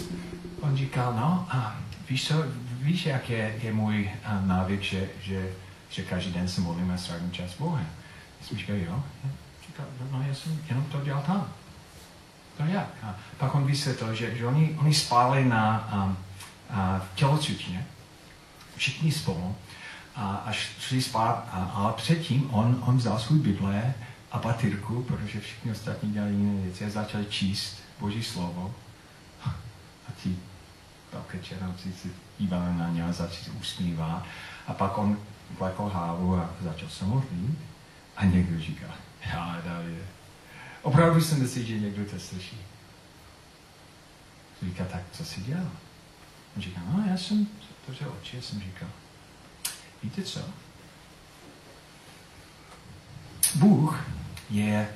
On 0.60 0.76
říkal, 0.76 1.14
no, 1.16 1.46
a 1.50 1.80
víš, 2.10 2.28
co, 2.28 2.44
víš, 2.82 3.06
jak 3.06 3.30
je, 3.30 3.58
je 3.62 3.72
můj 3.72 4.10
návyk, 4.46 4.82
že, 4.82 5.08
že, 5.22 5.48
že 5.90 6.02
každý 6.02 6.32
den 6.32 6.48
se 6.48 6.60
modlíme 6.60 6.98
strávím 6.98 7.32
čas 7.32 7.50
s 7.50 7.58
Bohem. 7.58 7.88
Já 8.40 8.46
jsem 8.46 8.58
říkal, 8.58 8.76
jo. 8.76 9.04
Říkal, 9.66 9.86
no, 10.10 10.22
já 10.28 10.34
jsem 10.34 10.62
jenom 10.68 10.84
to 10.84 11.00
dělal 11.00 11.22
tam. 11.22 11.48
To 12.56 12.62
jak? 12.62 12.88
A 13.02 13.14
pak 13.38 13.54
on 13.54 13.66
vysvětlil, 13.66 14.14
že, 14.14 14.36
že 14.36 14.46
oni, 14.46 14.76
oni 14.78 14.94
spali 14.94 15.44
na 15.44 15.90
um, 15.92 16.16
uh, 16.70 17.02
tělocvičně, 17.14 17.86
všichni 18.76 19.12
spolu, 19.12 19.56
a 20.16 20.36
až 20.36 20.70
šli 20.78 21.02
spát, 21.02 21.48
a, 21.52 21.70
ale 21.74 21.92
předtím 21.92 22.54
on, 22.54 22.82
on 22.86 22.96
vzal 22.96 23.18
svůj 23.18 23.38
Bible 23.38 23.94
a 24.32 24.38
batyrku, 24.38 25.02
protože 25.02 25.40
všichni 25.40 25.72
ostatní 25.72 26.12
dělali 26.12 26.32
jiné 26.32 26.62
věci 26.62 26.84
a 26.84 26.90
začali 26.90 27.26
číst 27.26 27.82
Boží 28.00 28.22
slovo. 28.22 28.74
A 30.08 30.12
ti 30.22 30.36
velké 31.12 31.38
černovci 31.38 31.92
si 31.92 32.12
dívali 32.38 32.74
na 32.76 32.88
ně 32.88 33.04
a 33.04 33.12
začali 33.12 33.56
usmívat. 33.60 34.24
A 34.66 34.74
pak 34.74 34.98
on 34.98 35.18
vlekl 35.58 35.82
hávu 35.82 36.36
a 36.36 36.50
začal 36.60 36.88
se 36.88 37.04
modlit. 37.04 37.58
A 38.16 38.24
někdo 38.24 38.60
říká, 38.60 38.86
já 39.26 39.62
Davide, 39.64 40.02
opravdu 40.82 41.20
jsem 41.20 41.42
myslel, 41.42 41.64
že 41.64 41.78
někdo 41.78 42.04
to 42.04 42.20
slyší. 42.20 42.60
Říká, 44.62 44.84
tak 44.84 45.02
co 45.12 45.24
si 45.24 45.40
dělal? 45.40 45.70
On 46.56 46.62
říká, 46.62 46.80
no 46.92 47.04
já 47.10 47.16
jsem 47.16 47.46
otevřel 47.82 48.12
oči, 48.20 48.36
já 48.36 48.42
jsem 48.42 48.60
říkal, 48.60 48.88
Víte 50.02 50.22
co? 50.22 50.40
Bůh 53.54 54.04
je 54.50 54.88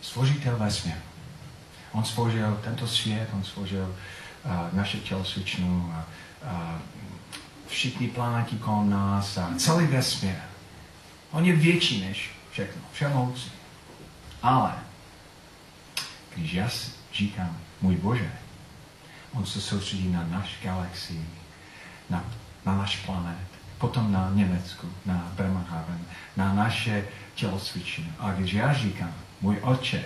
stvořitel 0.00 0.56
vesmíru. 0.56 0.98
On 1.92 2.04
stvořil 2.04 2.60
tento 2.64 2.86
svět, 2.86 3.28
on 3.32 3.44
stvořil 3.44 3.96
uh, 4.44 4.52
naše 4.72 4.98
tělocvičnu 4.98 5.94
a 5.94 6.06
uh, 6.42 6.80
všichni 7.74 8.08
planety 8.08 8.56
kolem 8.56 8.90
nás 8.90 9.38
a 9.38 9.50
celý 9.58 9.86
vesmír. 9.86 10.34
On 11.30 11.44
je 11.44 11.56
větší 11.56 12.00
než 12.00 12.30
všechno, 12.50 12.82
všemohoucí. 12.92 13.52
Ale 14.42 14.74
když 16.34 16.52
já 16.52 16.70
říkám, 17.12 17.56
můj 17.80 17.96
Bože, 17.96 18.32
on 19.32 19.46
se 19.46 19.60
soustředí 19.60 20.12
na 20.12 20.26
naš 20.26 20.58
galaxii, 20.62 21.28
na, 22.10 22.24
na 22.66 22.76
náš 22.76 22.96
planet, 22.96 23.48
potom 23.78 24.12
na 24.12 24.30
Německu, 24.34 24.92
na 25.06 25.32
Bremerhaven, 25.36 26.00
na 26.36 26.54
naše 26.54 27.06
tělocvičení. 27.34 28.12
A 28.18 28.32
když 28.32 28.52
já 28.52 28.74
říkám, 28.74 29.14
můj 29.40 29.58
oče, 29.62 30.04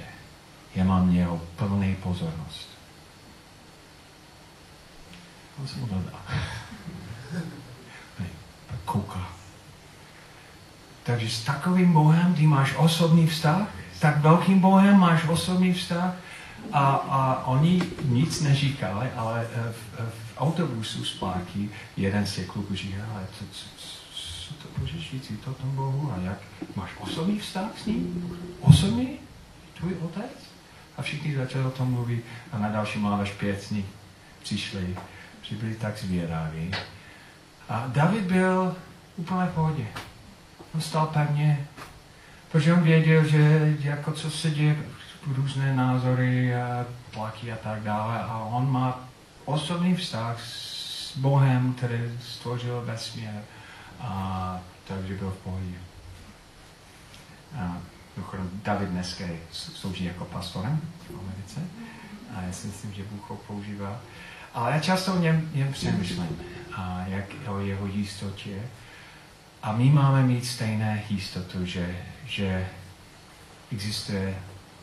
já 0.75 0.85
mám 0.85 1.09
měl 1.09 1.41
plný 1.57 1.95
pozornost. 1.95 2.69
On 5.61 5.69
se 5.69 5.81
dodá. 5.81 6.23
Kouká. 8.88 9.29
Takže 11.03 11.31
s 11.31 11.44
takovým 11.44 11.92
Bohem 11.92 12.35
ty 12.35 12.46
máš 12.46 12.74
osobní 12.77 13.27
vztah, 13.27 13.68
s 13.96 14.01
tak 14.01 14.20
velkým 14.20 14.61
Bohem 14.61 14.96
máš 14.98 15.29
osobní 15.29 15.72
vztah 15.72 16.14
a, 16.72 16.85
a 16.94 17.46
oni 17.46 17.83
nic 18.05 18.40
neříkali, 18.40 19.11
ale 19.16 19.46
v, 19.72 20.01
v 20.11 20.38
autobusu 20.38 21.05
zpátky 21.05 21.70
jeden 21.96 22.27
z 22.27 22.35
těch 22.35 22.46
kluků 22.46 22.74
říká, 22.74 23.05
ale 23.12 23.27
co, 23.38 23.44
co, 23.53 23.64
co 24.48 24.55
to 24.55 24.81
můžeš 24.81 25.11
říct 25.11 25.33
to 25.44 25.53
tom 25.53 25.70
Bohu 25.77 26.12
a 26.12 26.20
jak 26.20 26.38
máš 26.77 26.90
osobní 26.98 27.38
vztah 27.38 27.70
s 27.83 27.87
ním? 27.87 28.37
Osobní? 28.61 29.18
Tvůj 29.79 29.96
otec? 30.03 30.33
A 30.96 31.03
všichni 31.03 31.37
začali 31.37 31.64
o 31.64 31.70
tom 31.70 31.92
mluvit 31.92 32.24
a 32.53 32.59
na 32.59 32.68
další 32.68 32.98
mládež 32.98 33.31
pět 33.31 33.62
z 33.62 33.70
nich 33.70 33.87
přišli, 34.42 34.96
že 35.42 35.57
byli 35.57 35.74
tak 35.74 35.98
zvědaví. 35.98 36.70
A 37.69 37.85
David 37.87 38.25
byl 38.25 38.77
úplně 39.17 39.47
v 39.47 39.55
pohodě. 39.55 39.87
On 40.75 40.81
stál 40.81 41.07
pevně, 41.07 41.67
protože 42.53 42.73
on 42.73 42.83
věděl, 42.83 43.25
že 43.25 43.77
jako 43.81 44.13
co 44.13 44.31
se 44.31 44.51
děje, 44.51 44.77
různé 45.27 45.77
názory 45.77 46.57
a 46.57 46.87
tlaky 47.11 47.53
a 47.53 47.57
tak 47.57 47.83
dále. 47.83 48.21
A 48.21 48.39
on 48.39 48.71
má 48.71 49.01
osobní 49.45 49.95
vztah 49.95 50.41
s 50.41 51.17
Bohem, 51.17 51.75
který 51.75 51.99
stvořil 52.23 52.83
vesmír, 52.85 53.31
a 54.01 54.61
takže 54.89 55.15
byl 55.15 55.31
v 55.31 55.45
pohodě. 55.45 55.79
A 57.59 57.77
David 58.63 58.89
dneska 58.89 59.25
slouží 59.53 60.05
jako 60.05 60.25
pastorem 60.25 60.81
v 61.11 61.19
Americe 61.19 61.61
a 62.37 62.43
já 62.43 62.53
si 62.53 62.67
myslím, 62.67 62.93
že 62.93 63.03
Bůh 63.03 63.31
ho 63.31 63.37
používá. 63.37 64.01
Ale 64.55 64.73
já 64.73 64.81
často 64.81 65.15
o 65.15 65.19
něm, 65.19 65.51
něm 65.55 65.73
přemýšlím, 65.73 66.39
a 66.77 67.05
jak 67.07 67.25
o 67.47 67.61
jeho 67.61 67.87
jistotě. 67.87 68.63
A 69.63 69.73
my 69.73 69.91
máme 69.91 70.23
mít 70.23 70.45
stejné 70.45 71.03
jistotu, 71.11 71.67
že, 71.67 71.97
že 72.27 72.69
existuje, 73.73 74.35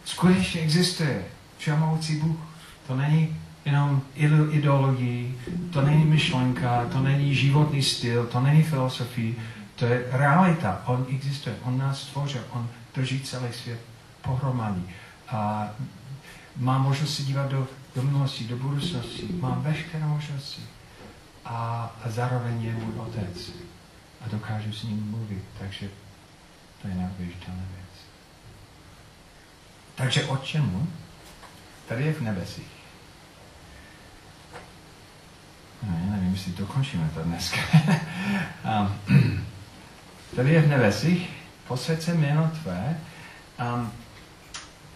skutečně 0.06 0.62
existuje 0.62 1.26
všemohoucí 1.58 2.16
Bůh. 2.16 2.40
To 2.88 2.96
není 2.96 3.38
jenom 3.66 4.02
ideologii, 4.52 5.40
to 5.74 5.82
není 5.82 6.06
myšlenka, 6.06 6.86
to 6.92 7.00
není 7.00 7.36
životní 7.36 7.84
styl, 7.84 8.26
to 8.26 8.40
není 8.40 8.64
filosofie, 8.64 9.34
to 9.76 9.86
je 9.86 10.06
realita. 10.12 10.82
On 10.86 11.06
existuje, 11.10 11.56
on 11.64 11.78
nás 11.78 12.02
stvořil, 12.02 12.42
on 12.52 12.70
drží 12.96 13.20
celý 13.20 13.54
svět 13.54 13.80
pohromady. 14.22 14.82
A 15.28 15.70
má 16.58 16.78
možnost 16.78 17.16
se 17.16 17.24
dívat 17.24 17.52
do, 17.52 17.68
do 17.96 18.04
minulosti, 18.04 18.44
do 18.44 18.58
budoucnosti, 18.58 19.30
má 19.40 19.50
veškeré 19.50 20.06
možnosti. 20.06 20.62
A, 21.46 21.92
a 22.04 22.10
zároveň 22.10 22.64
je 22.64 22.74
můj 22.74 23.00
otec. 23.00 23.52
A 24.22 24.28
dokážu 24.28 24.74
s 24.74 24.84
ním 24.84 25.10
mluvit, 25.10 25.44
takže 25.60 25.90
to 26.82 26.88
je 26.88 26.96
neuvěřitelná 26.96 27.64
věc. 27.76 28.06
Takže 29.96 30.24
o 30.26 30.38
čemu? 30.38 30.88
Tady 31.88 32.06
je 32.06 32.14
v 32.14 32.22
nebesích. 32.22 32.76
No, 35.84 36.00
já 36.06 36.12
nevím, 36.12 36.34
jestli 36.34 36.52
dokončíme 36.52 37.10
to 37.14 37.24
dneska. 37.24 37.58
um, 39.10 39.46
tady 40.36 40.54
je 40.54 40.62
v 40.62 40.68
nebesích, 40.68 41.30
posvěd 41.68 42.02
se 42.02 42.14
jméno 42.14 42.52
tvé, 42.64 43.00
um, 43.76 43.92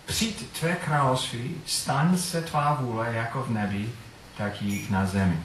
přijď 0.09 0.49
tvé 0.59 0.75
království, 0.75 1.55
staň 1.65 2.17
se 2.17 2.41
tvá 2.41 2.73
vůle 2.73 3.13
jako 3.13 3.43
v 3.43 3.49
nebi, 3.49 3.89
tak 4.37 4.61
i 4.61 4.87
na 4.89 5.05
zemi. 5.05 5.39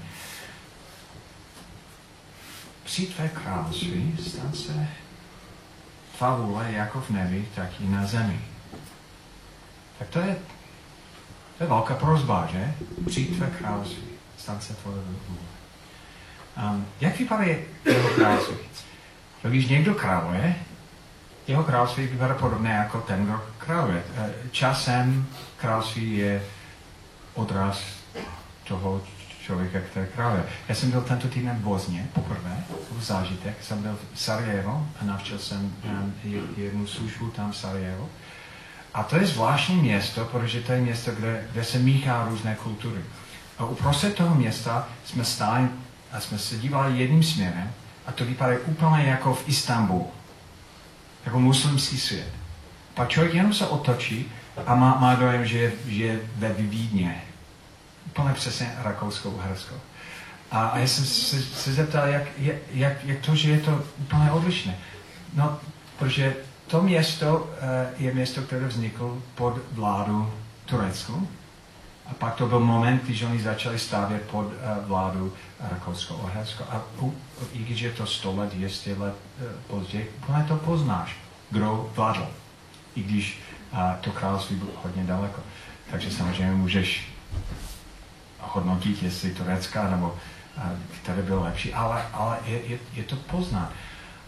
Přijď 2.84 3.14
tvé 3.14 3.28
království, 3.28 4.16
staň 4.28 4.52
se 4.52 4.88
tvá 6.18 6.36
vůle 6.36 6.72
jako 6.72 7.00
v 7.00 7.10
nebi, 7.10 7.48
tak 7.54 7.80
i 7.80 7.88
na 7.88 8.06
zemi. 8.06 8.40
Tak 9.98 10.08
to 10.08 10.18
je, 10.18 10.36
to 11.58 11.64
je 11.64 11.68
velká 11.68 11.94
prozba, 11.94 12.48
že? 12.52 12.74
Přijď 13.06 13.36
tvé 13.36 13.50
království 13.58 14.14
stát 14.38 14.62
se 14.62 14.74
tvoje 14.74 14.96
vůle. 14.96 15.40
Um, 16.56 16.86
jak 17.00 17.18
vypadá 17.18 17.44
jeho 17.84 18.08
království? 18.14 18.56
Když 19.42 19.66
někdo 19.66 19.94
králuje, 19.94 20.56
jeho 21.46 21.64
království 21.64 22.06
vypadá 22.06 22.34
podobné 22.34 22.70
jako 22.70 23.00
ten, 23.00 23.24
kdo 23.24 23.42
králuje. 23.66 24.02
Eh, 24.16 24.30
Časem 24.50 25.26
království 25.56 26.16
je 26.16 26.42
odraz 27.34 27.82
toho 28.64 29.02
člověka, 29.44 29.80
který 29.80 30.06
králuje. 30.14 30.44
Já 30.68 30.74
jsem 30.74 30.90
byl 30.90 31.00
tento 31.00 31.28
týden 31.28 31.56
v 31.56 31.60
Bosně 31.60 32.06
poprvé, 32.12 32.64
byl 32.68 33.00
zážitek. 33.00 33.56
Jsem 33.62 33.82
byl 33.82 33.98
v 34.14 34.20
Sarajevo 34.20 34.86
a 35.00 35.04
navštěl 35.04 35.38
jsem 35.38 35.74
um, 35.84 36.14
jednu 36.56 36.86
službu 36.86 37.30
tam 37.30 37.52
v 37.52 37.56
Sarajevo. 37.56 38.08
A 38.94 39.02
to 39.02 39.16
je 39.16 39.26
zvláštní 39.26 39.76
město, 39.76 40.24
protože 40.24 40.60
to 40.60 40.72
je 40.72 40.80
město, 40.80 41.12
kde, 41.12 41.46
kde 41.52 41.64
se 41.64 41.78
míchá 41.78 42.26
různé 42.28 42.54
kultury. 42.54 43.00
A 43.58 43.64
uprostřed 43.64 44.14
toho 44.14 44.34
města 44.34 44.88
jsme 45.04 45.24
stáli 45.24 45.68
a 46.12 46.20
jsme 46.20 46.38
se 46.38 46.56
dívali 46.56 46.98
jedním 46.98 47.22
směrem 47.22 47.72
a 48.06 48.12
to 48.12 48.24
vypadá 48.24 48.56
úplně 48.64 49.04
jako 49.04 49.34
v 49.34 49.48
Istanbulu. 49.48 50.10
Jako 51.24 51.40
muslimský 51.40 51.98
svět. 52.00 52.43
Pak 52.94 53.08
člověk 53.08 53.34
jenom 53.34 53.52
se 53.52 53.66
otočí 53.66 54.32
a 54.66 54.74
má, 54.74 54.98
má 55.00 55.14
dojem, 55.14 55.46
že, 55.46 55.72
že 55.86 56.04
je 56.04 56.20
ve 56.36 56.52
Vídně. 56.52 57.22
Úplně 58.06 58.34
přesně 58.34 58.74
Rakousko-Uhersko. 58.82 59.74
A, 60.50 60.66
a 60.66 60.78
já 60.78 60.86
jsem 60.86 61.04
se, 61.04 61.42
se 61.42 61.72
zeptal, 61.72 62.08
jak, 62.08 62.22
jak, 62.72 63.04
jak 63.04 63.18
to, 63.18 63.34
že 63.34 63.50
je 63.50 63.60
to 63.60 63.82
úplně 63.98 64.30
odlišné. 64.30 64.76
No, 65.34 65.58
protože 65.98 66.36
to 66.66 66.82
město 66.82 67.50
eh, 67.60 67.86
je 67.98 68.14
město, 68.14 68.42
které 68.42 68.66
vzniklo 68.66 69.18
pod 69.34 69.58
vládu 69.72 70.32
Turecku. 70.64 71.28
A 72.06 72.14
pak 72.14 72.34
to 72.34 72.46
byl 72.46 72.60
moment, 72.60 73.02
když 73.02 73.22
oni 73.22 73.42
začali 73.42 73.78
stavět 73.78 74.22
pod 74.22 74.52
eh, 74.52 74.86
vládu 74.86 75.32
Rakousko-Uhersko. 75.60 76.64
A 76.70 76.82
i 77.52 77.58
když 77.58 77.80
je 77.80 77.90
to 77.90 78.06
100 78.06 78.36
let, 78.36 78.54
200 78.54 78.96
let 78.98 79.14
eh, 79.40 79.44
později, 79.66 80.12
úplně 80.22 80.44
to 80.48 80.56
poznáš, 80.56 81.16
kdo 81.50 81.90
vládl. 81.94 82.43
I 82.96 83.02
když 83.02 83.38
to 84.00 84.10
království 84.10 84.56
bylo 84.56 84.70
hodně 84.82 85.04
daleko. 85.04 85.40
Takže 85.90 86.10
samozřejmě 86.10 86.54
můžeš 86.54 87.08
hodnotit, 88.40 89.02
jestli 89.02 89.34
Turecka 89.34 89.90
nebo 89.90 90.16
které 91.02 91.22
bylo 91.22 91.42
lepší, 91.42 91.74
ale, 91.74 92.06
ale 92.12 92.38
je, 92.46 92.66
je, 92.66 92.78
je 92.94 93.04
to 93.04 93.16
poznat. 93.16 93.72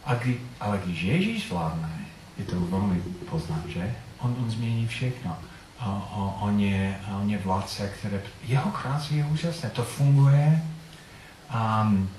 A 0.05 0.15
kdy, 0.15 0.41
ale 0.61 0.81
když 0.85 1.03
Ježíš 1.03 1.51
vládne, 1.51 1.91
je 2.39 2.45
to 2.45 2.61
velmi 2.61 3.03
poznat, 3.31 3.67
že? 3.67 3.95
On, 4.19 4.37
on 4.43 4.51
změní 4.51 4.87
všechno. 4.89 5.39
A, 5.79 5.85
a, 5.85 6.17
on, 6.41 6.61
je, 6.61 7.01
on 7.23 7.31
je 7.31 7.39
vládce, 7.39 7.93
které... 7.99 8.21
Jeho 8.45 8.71
království 8.71 9.17
je 9.17 9.25
úžasné. 9.25 9.71
To 9.71 9.85
funguje. 9.85 10.63
Um, 11.55 12.11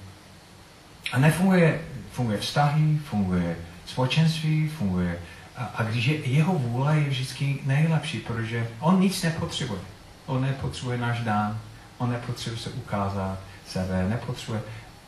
a 1.12 1.20
nefunguje 1.20 1.82
funguje 2.18 2.38
vztahy, 2.38 3.00
funguje 3.10 3.56
společenství, 3.86 4.70
funguje... 4.70 5.20
A, 5.58 5.64
a 5.64 5.84
když 5.84 6.06
je, 6.06 6.30
jeho 6.30 6.54
vůle 6.54 6.98
je 6.98 7.10
vždycky 7.10 7.60
nejlepší, 7.66 8.20
protože 8.20 8.68
on 8.80 9.00
nic 9.00 9.24
nepotřebuje. 9.24 9.82
On 10.26 10.42
nepotřebuje 10.42 10.98
náš 10.98 11.20
dán, 11.20 11.60
on 11.98 12.12
nepotřebuje 12.12 12.60
se 12.60 12.70
ukázat 12.70 13.40
sebe, 13.68 14.06
nepotřebuje... 14.10 14.62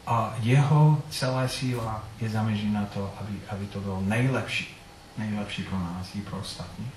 A 0.08 0.36
jeho 0.40 1.02
celá 1.10 1.48
síla 1.48 2.04
je 2.22 2.30
zaměřena 2.30 2.80
na 2.80 2.86
to, 2.86 3.14
aby, 3.20 3.34
aby 3.50 3.66
to 3.66 3.80
bylo 3.80 4.02
nejlepší 4.02 4.80
nejlepší 5.20 5.64
pro 5.64 5.80
nás 5.80 6.16
i 6.16 6.22
pro 6.22 6.38
ostatní. 6.38 6.86
Um, 6.86 6.92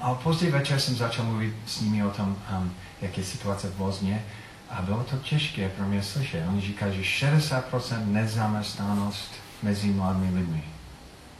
a 0.00 0.14
později 0.14 0.52
večer 0.52 0.80
jsem 0.80 0.96
začal 0.96 1.24
mluvit 1.24 1.54
s 1.66 1.80
nimi 1.80 2.04
o 2.04 2.10
tom, 2.10 2.36
um, 2.58 2.74
jak 3.00 3.18
je 3.18 3.24
situace 3.24 3.68
v 3.68 3.76
Bosně. 3.76 4.24
A 4.70 4.82
bylo 4.82 5.04
to 5.04 5.16
těžké 5.16 5.68
pro 5.68 5.86
mě 5.86 6.02
slyšet. 6.02 6.48
Oni 6.48 6.60
říkají, 6.60 7.04
že 7.04 7.26
60% 7.26 8.06
nezaměstnanost 8.06 9.32
mezi 9.62 9.90
mladými 9.90 10.38
lidmi. 10.38 10.64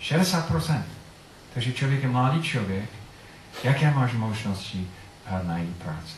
60%. 0.00 0.82
Takže 1.54 1.72
člověk 1.72 2.02
je 2.02 2.08
mladý 2.08 2.42
člověk, 2.42 2.90
jaké 3.64 3.90
máš 3.90 4.12
možnosti 4.12 4.88
uh, 5.30 5.48
najít 5.48 5.76
práci? 5.76 6.16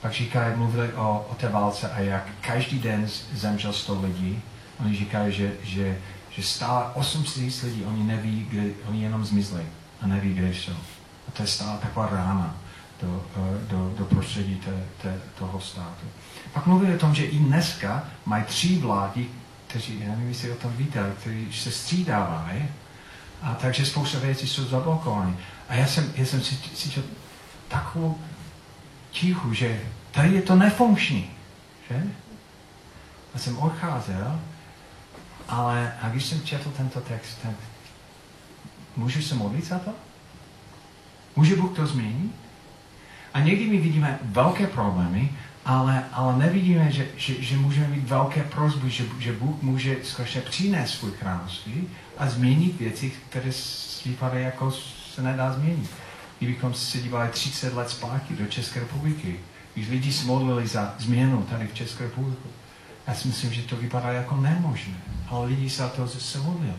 Pak 0.00 0.12
říkají, 0.12 0.56
mluvili 0.56 0.92
o, 0.92 1.26
o 1.30 1.34
té 1.34 1.48
válce 1.48 1.90
a 1.90 2.00
jak 2.00 2.28
každý 2.40 2.78
den 2.78 3.08
zemřel 3.32 3.72
100 3.72 4.00
lidí. 4.02 4.42
Oni 4.80 4.96
říkají, 4.96 5.32
že, 5.32 5.52
že 5.62 5.98
že 6.36 6.42
stále 6.42 6.84
8 6.94 7.22
tisíc 7.22 7.62
lidí, 7.62 7.84
oni 7.84 8.04
neví, 8.04 8.46
kde, 8.50 8.70
oni 8.88 9.02
jenom 9.02 9.24
zmizli 9.24 9.66
a 10.00 10.06
neví, 10.06 10.34
kde 10.34 10.54
jsou. 10.54 10.72
A 11.28 11.30
to 11.32 11.42
je 11.42 11.48
stále 11.48 11.78
taková 11.78 12.06
rána 12.06 12.56
do, 13.02 13.24
eh, 13.36 13.66
do, 13.70 13.94
do 13.98 14.04
prostředí 14.04 14.56
te, 14.56 14.84
te, 15.02 15.20
toho 15.38 15.60
státu. 15.60 16.06
Pak 16.52 16.66
mluví 16.66 16.94
o 16.94 16.98
tom, 16.98 17.14
že 17.14 17.24
i 17.24 17.38
dneska 17.38 18.04
mají 18.26 18.44
tři 18.44 18.78
vlády, 18.78 19.26
kteří, 19.72 20.00
já 20.00 20.10
nevím, 20.10 20.28
jestli 20.28 20.52
o 20.52 20.56
tom 20.56 20.72
víte, 20.72 21.12
kteří 21.20 21.52
se 21.52 21.70
střídávají, 21.70 22.68
a 23.42 23.54
takže 23.54 23.86
spousta 23.86 24.18
věcí 24.18 24.48
jsou 24.48 24.64
zablokované. 24.64 25.36
A 25.68 25.74
já 25.74 25.86
jsem, 25.86 26.12
já 26.16 26.24
jsem 26.26 26.40
cítil 26.74 27.02
takovou 27.68 28.18
tichu, 29.10 29.54
že 29.54 29.80
tady 30.10 30.34
je 30.34 30.42
to 30.42 30.56
nefunkční. 30.56 31.30
Že? 31.90 32.02
A 33.34 33.38
jsem 33.38 33.58
odcházel 33.58 34.40
ale 35.48 35.92
a 36.02 36.08
když 36.08 36.24
jsem 36.24 36.42
četl 36.42 36.72
tento 36.76 37.00
text, 37.00 37.38
tak 37.42 37.54
můžu 38.96 39.22
se 39.22 39.34
modlit 39.34 39.64
za 39.64 39.78
to? 39.78 39.90
Může 41.36 41.56
Bůh 41.56 41.76
to 41.76 41.86
změnit? 41.86 42.32
A 43.34 43.40
někdy 43.40 43.66
my 43.66 43.76
vidíme 43.76 44.18
velké 44.22 44.66
problémy, 44.66 45.32
ale, 45.64 46.04
ale 46.12 46.38
nevidíme, 46.38 46.92
že, 46.92 47.08
že, 47.16 47.42
že 47.42 47.56
můžeme 47.56 47.88
mít 47.88 48.08
velké 48.08 48.42
prozby, 48.42 48.90
že, 48.90 49.04
že 49.18 49.32
Bůh 49.32 49.62
může 49.62 49.96
skutečně 50.02 50.40
přinést 50.40 50.90
svůj 50.90 51.12
království 51.12 51.88
a 52.18 52.28
změnit 52.28 52.80
věci, 52.80 53.12
které 53.28 53.50
vypadají 54.06 54.44
jako 54.44 54.70
se 55.14 55.22
nedá 55.22 55.52
změnit. 55.52 55.90
Kdybychom 56.38 56.74
se 56.74 56.98
dívali 56.98 57.28
30 57.28 57.74
let 57.74 57.90
zpátky 57.90 58.34
do 58.34 58.46
České 58.46 58.80
republiky, 58.80 59.40
když 59.74 59.88
lidi 59.88 60.12
se 60.12 60.26
modlili 60.26 60.66
za 60.66 60.94
změnu 60.98 61.42
tady 61.42 61.66
v 61.66 61.74
České 61.74 62.04
republice, 62.04 62.40
já 63.06 63.14
si 63.14 63.28
myslím, 63.28 63.52
že 63.52 63.62
to 63.62 63.76
vypadá 63.76 64.08
jako 64.08 64.36
nemožné, 64.36 64.94
ale 65.28 65.46
lidi 65.46 65.70
se 65.70 65.88
to 65.88 66.08
se 66.08 66.38
modlili. 66.38 66.74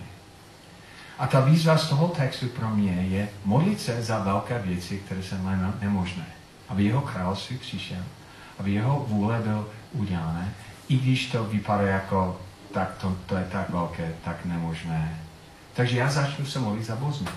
A 1.20 1.28
ta 1.28 1.40
výzva 1.40 1.78
z 1.78 1.90
toho 1.90 2.08
textu 2.08 2.48
pro 2.48 2.70
mě 2.70 2.92
je 2.92 3.30
modlit 3.46 3.82
se 3.82 4.04
za 4.04 4.20
velké 4.20 4.60
věci, 4.60 4.98
které 5.06 5.24
jsou 5.24 5.36
nemožné. 5.82 6.26
Aby 6.70 6.84
jeho 6.84 7.02
království 7.02 7.58
přišel, 7.58 8.04
aby 8.60 8.72
jeho 8.72 9.06
vůle 9.08 9.40
byl 9.40 9.70
udělané, 9.92 10.54
i 10.88 10.98
když 10.98 11.32
to 11.32 11.44
vypadá 11.44 11.84
jako 11.84 12.40
tak 12.74 12.98
to, 12.98 13.18
to 13.26 13.38
je 13.38 13.48
tak 13.52 13.70
velké, 13.70 14.14
tak 14.26 14.46
nemožné. 14.46 15.20
Takže 15.74 15.98
já 15.98 16.10
začnu 16.10 16.46
se 16.46 16.60
modlit 16.60 16.86
za 16.86 16.96
Bosnu. 16.96 17.28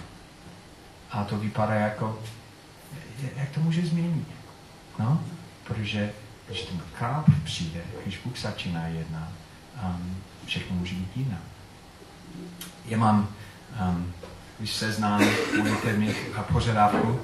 A 1.11 1.25
to 1.25 1.37
vypadá 1.37 1.75
jako, 1.75 2.19
jak 3.37 3.49
to 3.51 3.61
může 3.61 3.87
změnit? 3.87 4.29
No, 4.99 5.21
protože 5.65 6.13
když 6.47 6.63
ten 6.63 6.81
král 6.99 7.25
přijde, 7.45 7.81
když 8.03 8.19
Bůh 8.25 8.39
začíná 8.39 8.87
jednat, 8.87 9.29
um, 9.85 10.17
všechno 10.47 10.77
může 10.77 10.95
být 10.95 11.17
jinak. 11.17 11.41
Já 12.85 12.99
mám, 12.99 13.29
um, 13.89 14.13
když 14.59 14.75
se 14.75 14.93
znám, 14.93 15.23
můžete 15.59 15.93
mít 15.93 16.17
požadavku 16.53 17.21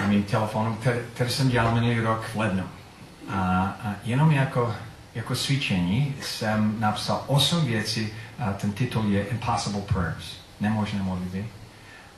na 0.00 0.06
mým 0.06 0.22
telefonu, 0.22 0.78
který 1.14 1.30
jsem 1.30 1.48
dělal 1.48 1.74
minulý 1.74 2.00
rok 2.00 2.24
v 2.34 2.36
lednu. 2.36 2.64
A, 3.28 3.76
jenom 4.04 4.30
jako, 4.30 4.74
jako 5.14 5.34
cvičení 5.36 6.14
jsem 6.22 6.80
napsal 6.80 7.24
osm 7.26 7.64
věcí, 7.64 8.08
a 8.38 8.52
ten 8.52 8.72
titul 8.72 9.06
je 9.06 9.24
Impossible 9.24 9.80
Prayers, 9.80 10.36
nemožné 10.60 11.02
modlitby. 11.02 11.48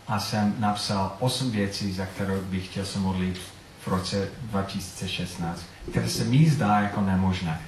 A 0.08 0.20
jsem 0.20 0.54
napsal 0.58 1.16
osm 1.18 1.50
věcí, 1.50 1.92
za 1.92 2.06
které 2.06 2.40
bych 2.40 2.66
chtěl 2.66 2.84
se 2.84 2.98
modlit 2.98 3.40
v 3.80 3.88
roce 3.88 4.28
2016, 4.42 5.62
které 5.90 6.08
se 6.08 6.24
mi 6.24 6.50
zdá 6.50 6.80
jako 6.80 7.00
nemožné. 7.00 7.60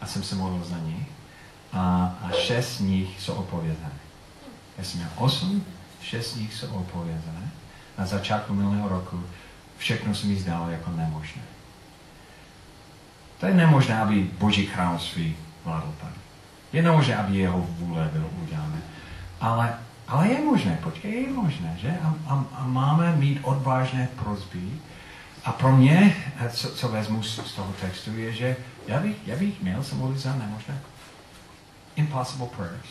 A 0.00 0.06
jsem 0.06 0.22
se 0.22 0.34
modlil 0.34 0.64
za 0.64 0.78
ní. 0.78 1.06
A, 1.72 2.14
a 2.22 2.30
šest 2.32 2.76
z 2.76 2.80
nich 2.80 3.20
jsou 3.20 3.32
opovězené. 3.34 3.90
Já 4.78 4.84
jsem 4.84 5.00
měl 5.00 5.10
osm, 5.16 5.64
šest 6.02 6.32
z 6.32 6.36
nich 6.36 6.54
jsou 6.54 6.66
opovězené. 6.66 7.50
Na 7.98 8.06
začátku 8.06 8.54
minulého 8.54 8.88
roku 8.88 9.22
všechno 9.78 10.14
se 10.14 10.26
mi 10.26 10.36
zdálo 10.36 10.70
jako 10.70 10.90
nemožné. 10.90 11.42
To 13.40 13.46
je 13.46 13.54
nemožné, 13.54 14.00
aby 14.00 14.30
Boží 14.38 14.66
království 14.66 15.36
vládl 15.64 15.94
tady. 16.00 16.14
Je 16.72 16.82
nemožné, 16.82 17.16
aby 17.16 17.36
jeho 17.36 17.66
vůle 17.78 18.10
bylo 18.12 18.28
udělané. 18.28 18.78
Ale, 19.40 19.74
ale 20.08 20.28
je 20.28 20.44
možné, 20.44 20.78
počkej, 20.82 21.22
je 21.22 21.32
možné, 21.32 21.76
že? 21.80 21.98
A, 22.02 22.14
a, 22.26 22.44
a 22.54 22.66
máme 22.66 23.16
mít 23.16 23.40
odvážné 23.42 24.08
prozby, 24.22 24.60
a 25.44 25.52
pro 25.52 25.76
mě, 25.76 26.16
eh, 26.40 26.50
co, 26.50 26.70
co 26.70 26.88
vezmu 26.88 27.22
z, 27.22 27.40
z 27.46 27.52
toho 27.52 27.72
textu, 27.80 28.18
je, 28.18 28.32
že 28.32 28.56
já 28.86 29.00
bych, 29.00 29.16
já 29.26 29.36
bych 29.36 29.62
měl 29.62 29.82
se 29.82 29.94
modlit 29.94 30.18
za 30.18 30.34
nemožné. 30.34 30.78
Impossible 31.96 32.46
prayers. 32.56 32.88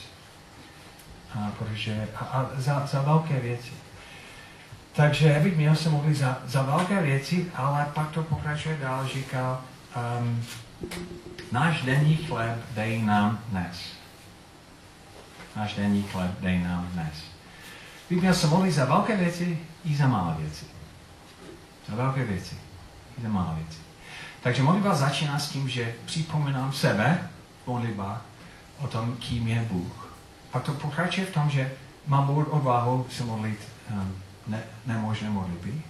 A, 1.35 1.51
protože, 1.59 2.07
a, 2.15 2.23
a 2.23 2.49
za, 2.57 2.85
za 2.85 3.01
velké 3.01 3.39
věci. 3.39 3.71
Takže 4.93 5.27
já 5.27 5.39
bych 5.39 5.57
měl 5.57 5.75
se 5.75 5.89
modlit 5.89 6.17
za, 6.17 6.37
za 6.45 6.61
velké 6.61 7.01
věci, 7.01 7.51
ale 7.55 7.87
pak 7.93 8.11
to 8.11 8.23
pokračuje 8.23 8.77
dál, 8.77 9.07
říká, 9.07 9.61
um, 9.95 10.43
náš 11.51 11.81
denní 11.81 12.15
chléb 12.15 12.57
dej 12.75 13.01
nám 13.01 13.39
dnes. 13.49 13.77
Náš 15.55 15.73
denní 15.73 16.03
chléb 16.03 16.31
dej 16.41 16.59
nám 16.59 16.87
dnes. 16.87 17.13
Měl 18.09 18.33
se 18.33 18.47
modlit 18.47 18.73
za 18.73 18.85
velké 18.85 19.17
věci 19.17 19.59
i 19.85 19.95
za 19.95 20.07
malé 20.07 20.35
věci. 20.39 20.65
Za 21.89 21.95
velké 21.95 22.23
věci 22.25 22.55
i 23.17 23.21
za 23.21 23.29
malé 23.29 23.55
věci. 23.55 23.79
Takže 24.41 24.63
modlitba 24.63 24.95
začíná 24.95 25.39
s 25.39 25.49
tím, 25.49 25.69
že 25.69 25.95
připomínám 26.05 26.73
sebe 26.73 27.29
v 27.63 27.67
modlitbách 27.67 28.21
o 28.79 28.87
tom, 28.87 29.15
kým 29.15 29.47
je 29.47 29.61
Bůh. 29.71 30.13
Pak 30.51 30.63
to 30.63 30.73
pokračuje 30.73 31.27
v 31.27 31.33
tom, 31.33 31.49
že 31.49 31.71
mám 32.07 32.29
odvahu 32.29 33.07
se 33.11 33.23
modlit 33.23 33.59
um, 33.91 34.15
ne, 34.47 34.63
nemožné 34.85 35.29
modlitby. 35.29 35.81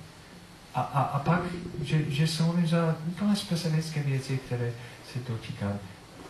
A, 0.80 0.82
a, 0.82 1.02
a 1.02 1.20
pak, 1.20 1.40
že, 1.82 2.12
že 2.12 2.28
se 2.28 2.44
modlím 2.44 2.68
za 2.68 2.96
úplně 3.08 3.36
specifické 3.36 4.04
věci, 4.04 4.38
které 4.38 4.72
se 5.14 5.20
dotýká. 5.28 5.74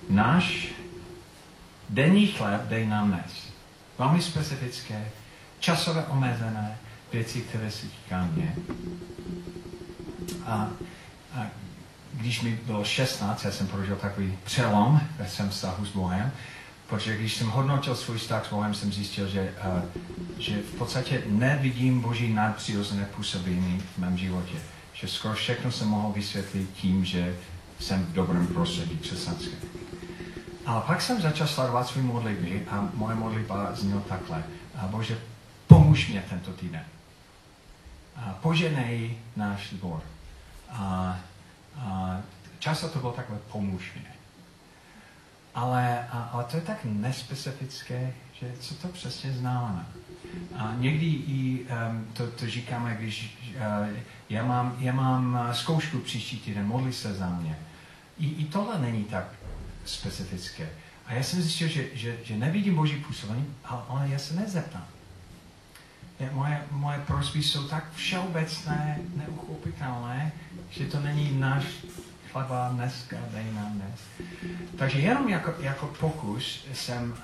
Náš 0.10 0.68
denní 1.90 2.28
chléb 2.28 2.62
dej 2.68 2.88
nám 2.88 3.12
dnes. 3.12 3.54
Velmi 4.00 4.22
specifické, 4.22 5.06
časové 5.60 6.06
omezené 6.06 6.78
věci, 7.12 7.42
které 7.42 7.72
se 7.72 7.88
týká 7.88 8.28
mě. 8.34 8.56
A, 10.46 10.70
a 11.36 11.46
když 12.14 12.42
mi 12.42 12.60
bylo 12.66 12.84
16, 12.84 13.46
já 13.46 13.52
jsem 13.52 13.68
prožil 13.68 13.96
takový 13.96 14.38
přelom 14.44 15.02
ve 15.18 15.28
svém 15.28 15.50
vztahu 15.50 15.86
s 15.86 15.90
Bohem, 15.90 16.32
protože 16.89 17.17
když 17.17 17.36
jsem 17.36 17.47
hodnotil 17.47 17.95
svůj 17.95 18.17
vztah 18.17 18.45
s 18.45 18.49
Bohem, 18.49 18.73
jsem 18.73 18.93
zjistil, 18.93 19.28
že, 19.28 19.54
uh, 19.65 19.82
že 20.38 20.58
v 20.58 20.78
podstatě 20.78 21.23
nevidím 21.25 22.02
Boží 22.02 22.34
nadpřirozené 22.34 23.06
působení 23.06 23.84
v 23.95 23.97
mém 23.97 24.17
životě. 24.17 24.58
Že 24.93 25.08
skoro 25.08 25.34
všechno 25.34 25.71
jsem 25.71 25.88
mohl 25.88 26.12
vysvětlit 26.12 26.69
tím, 26.73 27.06
že 27.06 27.36
jsem 27.80 28.06
v 28.06 28.13
dobrém 28.13 28.47
prostředí 28.47 28.97
křesťanské. 28.97 29.56
Ale 30.65 30.82
pak 30.88 31.02
jsem 31.02 31.21
začal 31.21 31.47
sledovat 31.47 31.88
svůj 31.88 32.04
modlitby 32.04 32.65
a 32.69 32.89
moje 32.93 33.15
modlitba 33.15 33.69
zněla 33.75 34.02
takhle. 34.02 34.43
A 34.75 34.88
Bože, 34.88 35.19
pomůž 35.67 36.08
mě 36.08 36.23
tento 36.30 36.52
týden. 36.52 36.84
A 38.15 38.38
poženej 38.41 39.17
náš 39.36 39.69
sbor. 39.69 40.02
A, 40.69 41.19
a 41.80 42.17
často 42.60 42.89
to 42.89 42.99
bylo 42.99 43.12
takhle, 43.12 43.38
pomůž 43.52 43.91
mě. 43.95 44.19
Ale, 45.56 46.08
ale 46.32 46.44
to 46.44 46.58
je 46.58 46.62
tak 46.62 46.78
nespecifické, 46.84 48.14
že 48.34 48.54
co 48.60 48.76
to 48.76 48.88
přesně 48.88 49.32
znamená. 49.32 49.86
A 50.58 50.74
někdy 50.78 51.06
i 51.06 51.66
um, 51.90 52.08
to, 52.14 52.28
to 52.28 52.50
říkáme, 52.50 52.98
když 53.00 53.38
uh, 53.56 53.88
já, 54.30 54.46
mám, 54.46 54.76
já 54.80 54.94
mám 54.94 55.50
zkoušku 55.52 56.00
příští 56.00 56.38
týden, 56.38 56.68
modli 56.68 56.94
se 56.94 57.14
za 57.14 57.30
mě. 57.30 57.58
I, 58.20 58.28
I 58.28 58.46
tohle 58.46 58.82
není 58.82 59.04
tak 59.04 59.26
specifické. 59.86 60.70
A 61.06 61.14
já 61.14 61.24
jsem 61.24 61.42
zjistil, 61.42 61.68
že, 61.68 61.86
že, 61.94 62.18
že 62.24 62.38
nevidím 62.38 62.76
Boží 62.76 62.96
působení, 62.96 63.46
ale, 63.66 63.82
ale 63.90 64.10
já 64.10 64.20
se 64.20 64.34
nezeptám. 64.34 64.86
Moje, 66.32 66.64
moje 66.72 67.00
prosby 67.00 67.44
jsou 67.44 67.68
tak 67.68 67.94
všeobecné, 67.94 69.00
neuchopitelné, 69.16 70.32
že 70.70 70.86
to 70.86 71.00
není 71.00 71.40
náš 71.40 71.64
chleba 72.32 72.70
dneska, 72.70 73.18
dej 73.32 73.52
nám 73.52 73.74
dnes. 73.74 74.00
Takže 74.78 75.00
jenom 75.00 75.30
jako, 75.30 75.54
jako 75.60 75.88
pokus 76.00 76.65
jsem 76.74 77.15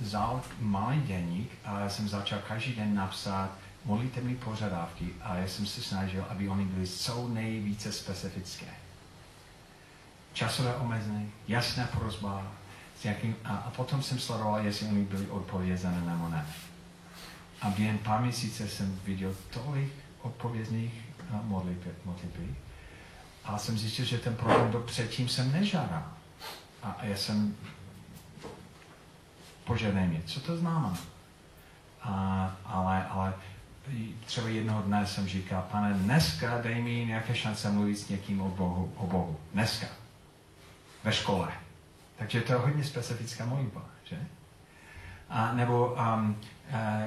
vzal 0.00 0.42
malý 0.60 1.00
denník 1.00 1.50
a 1.64 1.88
jsem 1.88 2.08
začal 2.08 2.38
každý 2.48 2.72
den 2.74 2.94
napsat 2.94 3.50
modlitevní 3.84 4.36
požadavky 4.36 5.08
a 5.20 5.34
já 5.34 5.46
jsem 5.46 5.66
se 5.66 5.82
snažil, 5.82 6.24
aby 6.28 6.48
oni 6.48 6.64
byly 6.64 6.86
co 6.86 7.28
nejvíce 7.28 7.92
specifické. 7.92 8.66
Časové 10.32 10.74
omezení, 10.74 11.32
jasná 11.48 11.84
prozba, 11.86 12.52
jakým, 13.04 13.36
a, 13.44 13.56
a 13.56 13.70
potom 13.70 14.02
jsem 14.02 14.18
sledoval, 14.18 14.64
jestli 14.64 14.86
oni 14.86 15.04
byli 15.04 15.26
odpovězené 15.26 16.00
nebo 16.00 16.28
ne. 16.28 16.46
A 17.60 17.70
během 17.70 17.98
pár 17.98 18.20
měsíce 18.20 18.68
jsem 18.68 19.00
viděl 19.04 19.34
tolik 19.50 19.92
odpovědných 20.22 20.92
modlitby, 21.42 22.54
a 23.48 23.58
jsem 23.58 23.78
zjistil, 23.78 24.04
že 24.04 24.18
ten 24.18 24.34
problém 24.34 24.70
do 24.70 24.80
předtím 24.80 25.28
jsem 25.28 25.52
nežádal. 25.52 26.12
A 26.82 26.96
já 27.02 27.16
jsem 27.16 27.56
požádal 29.64 30.06
mě, 30.06 30.22
co 30.26 30.40
to 30.40 30.56
znamená. 30.56 30.98
A, 32.02 32.56
ale, 32.64 33.06
ale 33.06 33.34
třeba 34.26 34.48
jednoho 34.48 34.82
dne 34.82 35.06
jsem 35.06 35.28
říkal, 35.28 35.66
pane, 35.70 35.94
dneska 35.94 36.58
dej 36.58 36.82
mi 36.82 37.06
nějaké 37.06 37.34
šance 37.34 37.70
mluvit 37.70 37.96
s 37.96 38.08
někým 38.08 38.40
o 38.40 38.48
Bohu. 38.48 38.92
O 38.96 39.06
Bohu. 39.06 39.40
Dneska. 39.52 39.86
Ve 41.04 41.12
škole. 41.12 41.52
Takže 42.16 42.40
to 42.40 42.52
je 42.52 42.58
hodně 42.58 42.84
specifická 42.84 43.46
modlitba, 43.46 43.84
že? 44.04 44.26
A 45.28 45.52
nebo 45.52 45.96
um, 46.16 46.36
uh, 46.70 47.04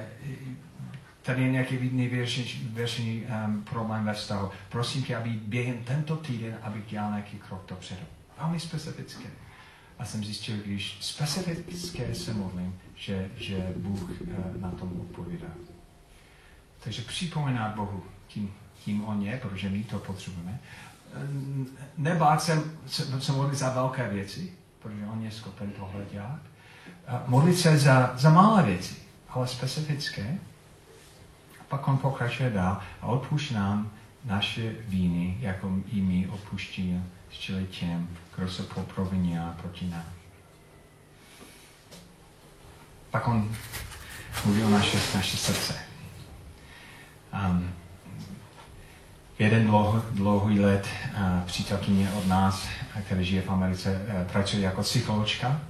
tady 1.22 1.42
je 1.42 1.50
nějaký 1.50 1.90
největší 1.92 3.26
um, 3.46 3.62
problém 3.62 4.04
ve 4.04 4.14
vztahu. 4.14 4.50
Prosím 4.68 5.02
tě, 5.02 5.16
aby 5.16 5.30
během 5.30 5.84
tento 5.84 6.16
týden, 6.16 6.58
abych 6.62 6.86
dělal 6.86 7.10
nějaký 7.10 7.38
krok 7.38 7.64
dopředu. 7.68 8.02
Velmi 8.38 8.60
specifické. 8.60 9.28
A 9.98 10.04
jsem 10.04 10.24
zjistil, 10.24 10.56
když 10.64 10.96
specifické 11.00 12.14
se 12.14 12.34
modlím, 12.34 12.78
že, 12.94 13.30
že 13.36 13.72
Bůh 13.76 14.20
uh, 14.20 14.60
na 14.60 14.70
tom 14.70 15.00
odpovídá. 15.00 15.48
Takže 16.84 17.02
připomínat 17.02 17.74
Bohu 17.74 18.04
tím, 18.28 18.54
tím 18.84 19.04
On 19.04 19.22
je, 19.22 19.36
protože 19.36 19.68
my 19.68 19.84
to 19.84 19.98
potřebujeme. 19.98 20.60
Nebát 21.98 22.42
se, 22.42 22.62
se, 22.86 23.20
se 23.20 23.32
modlit 23.32 23.58
za 23.58 23.70
velké 23.70 24.08
věci, 24.08 24.52
protože 24.78 25.06
On 25.12 25.22
je 25.22 25.30
schopen 25.30 25.70
tohle 25.70 26.04
dělat. 26.12 26.40
Modlit 27.26 27.58
se 27.58 27.78
za, 27.78 28.12
za 28.16 28.30
malé 28.30 28.62
věci, 28.62 28.94
ale 29.28 29.48
specifické 29.48 30.38
pak 31.72 31.88
on 31.88 31.98
pokračuje 31.98 32.50
dál 32.50 32.80
a 33.00 33.06
odpušť 33.06 33.52
nám 33.56 33.90
naše 34.24 34.76
víny, 34.88 35.36
jako 35.40 35.72
i 35.92 36.00
my 36.00 36.28
odpuští 36.28 37.00
čili 37.30 37.66
těm, 37.66 38.08
kdo 38.36 38.48
se 38.48 38.62
a 38.62 39.54
proti 39.60 39.88
nám. 39.88 40.04
Pak 43.10 43.28
on 43.28 43.56
mluví 44.44 44.62
o 44.62 44.70
naše, 44.70 44.98
naše 45.14 45.36
srdce. 45.36 45.74
Um, 47.32 47.70
jeden 49.38 49.66
dlouho, 49.66 50.02
dlouhý 50.10 50.60
let 50.60 50.88
uh, 50.88 51.40
přítelkyně 51.46 52.12
od 52.12 52.26
nás, 52.26 52.68
který 53.06 53.24
žije 53.24 53.42
v 53.42 53.50
Americe, 53.50 53.90
uh, 53.90 54.32
pracuje 54.32 54.62
jako 54.62 54.82
psycholožka. 54.82 55.60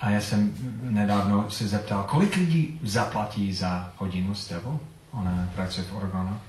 A 0.00 0.10
já 0.10 0.20
jsem 0.20 0.54
nedávno 0.82 1.50
se 1.50 1.68
zeptal, 1.68 2.04
kolik 2.04 2.36
lidí 2.36 2.80
zaplatí 2.82 3.52
za 3.52 3.92
hodinu 3.96 4.34
s 4.34 4.48
tebou? 4.48 4.80
Ona 5.12 5.48
pracuje 5.54 5.86
v 5.86 5.96
Oregonu, 5.96 6.40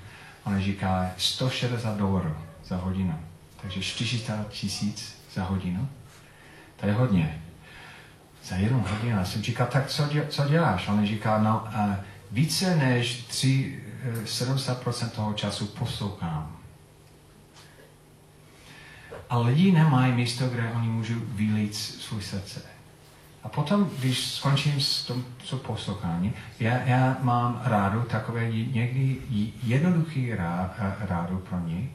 ona 0.44 0.60
říká 0.60 1.10
160 1.16 1.96
dolarů 1.96 2.36
za 2.64 2.76
hodinu. 2.76 3.20
Takže 3.62 3.82
400 3.82 4.44
tisíc 4.48 5.16
za 5.34 5.44
hodinu. 5.44 5.88
To 6.76 6.86
je 6.86 6.92
hodně. 6.92 7.42
Za 8.44 8.56
jednu 8.56 8.84
hodinu. 8.88 9.16
Já 9.16 9.24
jsem 9.24 9.42
říkal, 9.42 9.66
tak 9.66 9.86
co, 9.86 10.08
dě, 10.08 10.26
co 10.28 10.48
děláš? 10.48 10.88
Ona 10.88 11.04
říká, 11.04 11.38
no, 11.38 11.64
uh, 11.74 11.94
více 12.30 12.76
než 12.76 13.22
3, 13.22 13.82
70% 14.24 15.06
eh, 15.06 15.10
toho 15.10 15.34
času 15.34 15.66
poslouchám. 15.66 16.56
A 19.30 19.38
lidi 19.38 19.72
nemají 19.72 20.12
místo, 20.12 20.48
kde 20.48 20.72
oni 20.72 20.88
můžou 20.88 21.14
vylít 21.18 21.74
svůj 21.74 22.22
srdce. 22.22 22.62
A 23.42 23.48
potom, 23.48 23.90
když 23.98 24.26
skončím 24.26 24.80
s 24.80 25.06
tom, 25.06 25.24
co 25.44 25.56
poslouchání, 25.56 26.32
já, 26.60 26.78
já 26.78 27.16
mám 27.22 27.62
rádu 27.64 28.02
takové 28.02 28.50
někdy 28.50 29.16
jednoduchý 29.62 30.34
rá, 30.34 30.74
rádu 31.00 31.38
pro 31.38 31.58
ní, 31.58 31.90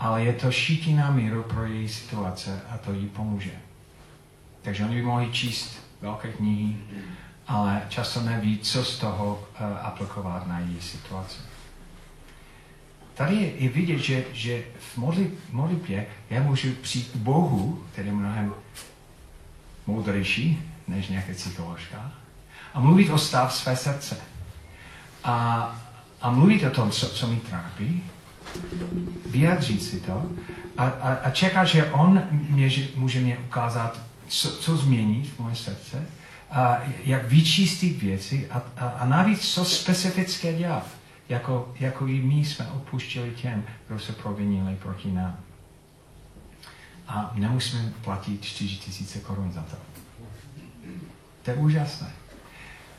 ale 0.00 0.24
je 0.24 0.32
to 0.32 0.50
šítí 0.50 0.94
na 0.94 1.10
míru 1.10 1.42
pro 1.42 1.64
její 1.64 1.88
situace 1.88 2.62
a 2.70 2.78
to 2.78 2.92
jí 2.92 3.06
pomůže. 3.06 3.52
Takže 4.62 4.84
oni 4.84 4.94
by 4.94 5.02
mohli 5.02 5.32
číst 5.32 5.82
velké 6.00 6.32
knihy, 6.32 6.76
ale 7.46 7.82
často 7.88 8.20
neví, 8.20 8.58
co 8.58 8.84
z 8.84 8.98
toho 8.98 9.48
uh, 9.60 9.86
aplikovat 9.86 10.46
na 10.46 10.58
její 10.58 10.80
situaci. 10.80 11.38
Tady 13.14 13.34
je, 13.34 13.56
je 13.56 13.68
vidět, 13.68 13.98
že, 13.98 14.24
že 14.32 14.62
v 14.78 14.98
modlitbě 15.52 16.06
já 16.30 16.42
můžu 16.42 16.72
přijít 16.72 17.10
k 17.10 17.16
Bohu, 17.16 17.84
který 17.92 18.08
je 18.08 18.14
mnohem 18.14 18.54
moudrejší, 19.86 20.62
než 20.88 21.08
nějaké 21.08 21.34
psycholožka. 21.34 22.12
A 22.74 22.80
mluvit 22.80 23.10
o 23.10 23.18
stav 23.18 23.54
své 23.54 23.76
srdce. 23.76 24.16
A, 25.24 25.80
a 26.22 26.30
mluvit 26.30 26.64
o 26.64 26.70
tom, 26.70 26.90
co, 26.90 27.08
co 27.08 27.26
mi 27.26 27.36
trápí, 27.36 28.04
vyjadřit 29.26 29.82
si 29.82 30.00
to 30.00 30.30
a, 30.76 30.84
a, 30.84 31.14
a 31.14 31.30
čekat, 31.30 31.64
že 31.64 31.90
on 31.92 32.22
mě, 32.30 32.68
že 32.68 32.88
může 32.96 33.20
mě 33.20 33.38
ukázat, 33.38 34.00
co, 34.28 34.56
co 34.56 34.76
změnit 34.76 35.30
v 35.30 35.38
moje 35.38 35.54
srdce, 35.54 36.06
a 36.50 36.78
jak 37.04 37.28
vyčistit 37.28 38.02
věci 38.02 38.48
a, 38.50 38.62
a, 38.76 38.88
a 38.88 39.06
navíc 39.06 39.54
co 39.54 39.64
specifické 39.64 40.52
dělat, 40.52 40.86
jako, 41.28 41.72
jako 41.80 42.06
i 42.06 42.20
my 42.20 42.34
jsme 42.34 42.66
odpuštili 42.66 43.30
těm, 43.30 43.64
kdo 43.88 43.98
se 43.98 44.12
provinili 44.12 44.76
proti 44.76 45.12
nám. 45.12 45.38
a 47.08 47.32
nemusíme 47.34 47.92
platit 48.04 48.44
4 48.44 48.76
tisíce 48.76 49.18
korun 49.18 49.52
za 49.52 49.62
to. 49.62 49.76
To 51.42 51.50
je 51.50 51.56
úžasné. 51.56 52.06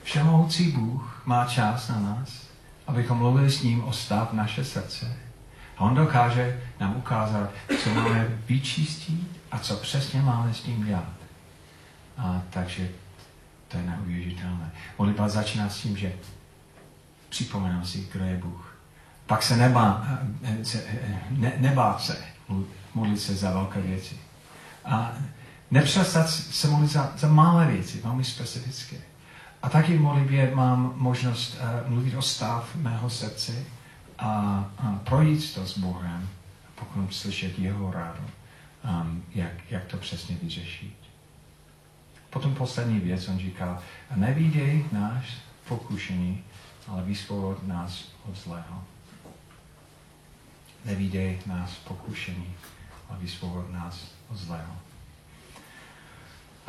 Všemohoucí 0.04 0.72
Bůh 0.72 1.22
má 1.26 1.46
čas 1.46 1.90
na 1.90 2.00
nás, 2.00 2.48
abychom 2.88 3.18
mluvili 3.18 3.50
s 3.52 3.64
ním 3.64 3.84
o 3.84 3.94
stav 3.94 4.34
naše 4.34 4.66
srdce. 4.66 5.18
A 5.78 5.82
on 5.82 5.96
dokáže 5.96 6.62
nám 6.80 6.96
ukázat, 6.96 7.50
co 7.84 7.90
máme 7.94 8.28
vyčistit 8.46 9.42
a 9.52 9.60
co 9.60 9.76
přesně 9.76 10.22
máme 10.22 10.54
s 10.54 10.62
tím 10.62 10.86
dělat. 10.86 11.14
A 12.18 12.42
takže 12.50 12.90
to 13.68 13.78
je 13.78 13.84
neuvěřitelné. 13.84 14.72
Modlitba 14.98 15.30
začíná 15.30 15.70
s 15.70 15.82
tím, 15.82 15.98
že 15.98 16.14
připomenu 17.30 17.86
si, 17.86 18.08
kdo 18.12 18.26
je 18.26 18.38
Bůh. 18.38 18.76
Pak 19.26 19.44
se 19.44 19.58
nebá, 19.58 20.08
ne, 21.30 21.54
nebát 21.58 22.02
se 22.02 22.18
modlit 22.94 23.22
se 23.22 23.36
za 23.36 23.52
velké 23.52 23.82
věci. 23.82 24.18
A 24.86 25.12
nepřestat 25.72 26.30
se 26.30 26.68
modlit 26.68 26.92
za, 26.92 27.14
za 27.18 27.28
malé 27.28 27.68
věci, 27.68 28.02
velmi 28.04 28.24
specifické. 28.24 28.98
A 29.62 29.70
taky 29.70 29.98
v 29.98 30.02
modlitbě 30.02 30.56
mám 30.56 30.94
možnost 30.96 31.58
uh, 31.84 31.92
mluvit 31.92 32.16
o 32.16 32.22
stav 32.22 32.76
mého 32.76 33.10
srdce 33.10 33.54
a, 34.20 34.30
a 34.78 35.00
projít 35.04 35.54
to 35.54 35.66
s 35.66 35.78
Bohem, 35.78 36.30
pokud 36.76 37.14
slyšet 37.14 37.60
jeho 37.60 37.92
rádu, 37.92 38.24
um, 38.84 39.24
jak, 39.36 39.72
jak 39.72 39.86
to 39.86 39.98
přesně 39.98 40.36
vyřešit. 40.44 40.96
Potom 42.30 42.56
poslední 42.56 43.00
věc, 43.00 43.28
on 43.28 43.40
říká, 43.40 43.84
nevídej 44.16 44.86
náš 44.92 45.38
pokušení, 45.68 46.44
ale 46.88 47.04
vysvobod 47.04 47.68
nás 47.68 48.12
od 48.30 48.38
zlého. 48.38 48.84
Nevídej 50.86 51.40
nás 51.46 51.72
pokušení, 51.72 52.56
ale 53.10 53.20
vysvobod 53.20 53.72
nás 53.72 54.08
od 54.30 54.38
zlého. 54.38 54.89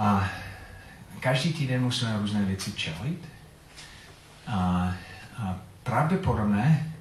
A 0.01 0.28
každý 1.20 1.53
týden 1.53 1.82
musíme 1.82 2.18
různé 2.18 2.44
věci 2.44 2.72
čelit. 2.72 3.28
A, 4.46 4.92
a 5.38 5.57
pravděpodobně 5.82 6.92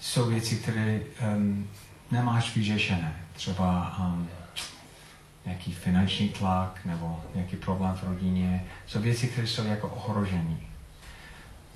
jsou 0.00 0.28
věci, 0.28 0.56
které 0.56 1.00
um, 1.34 1.68
nemáš 2.10 2.56
vyřešené. 2.56 3.16
Třeba 3.32 3.98
um, 3.98 4.28
nějaký 5.44 5.72
finanční 5.72 6.28
tlak 6.28 6.80
nebo 6.84 7.24
nějaký 7.34 7.56
problém 7.56 7.94
v 7.94 8.02
rodině. 8.02 8.64
Jsou 8.86 9.00
věci, 9.00 9.28
které 9.28 9.46
jsou 9.46 9.66
jako 9.66 9.88
ohrožení. 9.88 10.66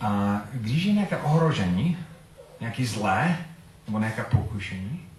A 0.01 0.41
když 0.53 0.85
je 0.85 0.93
nějaké 0.93 1.17
ohrožení, 1.17 1.97
nějaký 2.61 2.87
zlé 2.87 3.37
nebo 3.87 3.99
nějaké 3.99 4.25
pokušení, 4.25 5.10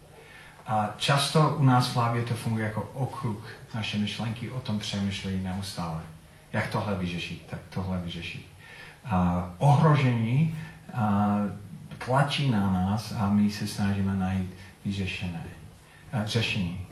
a 0.67 0.89
často 0.97 1.55
u 1.57 1.63
nás 1.63 1.87
v 1.87 1.95
hlavě 1.95 2.23
to 2.23 2.33
funguje 2.33 2.65
jako 2.65 2.89
okruh. 2.93 3.47
Naše 3.75 3.97
myšlenky 3.97 4.49
o 4.49 4.59
tom 4.59 4.79
přemýšlejí 4.79 5.43
neustále. 5.43 6.01
Jak 6.53 6.67
tohle 6.67 6.95
vyřešit, 6.95 7.45
tak 7.49 7.59
tohle 7.69 7.97
vyřešit. 7.97 8.45
A 9.05 9.49
ohrožení 9.57 10.57
a 10.93 11.37
tlačí 12.05 12.51
na 12.51 12.71
nás 12.71 13.11
a 13.11 13.29
my 13.29 13.51
se 13.51 13.67
snažíme 13.67 14.15
najít 14.15 14.53
vyřešené 14.85 15.43
a 16.13 16.25
řešení. 16.25 16.87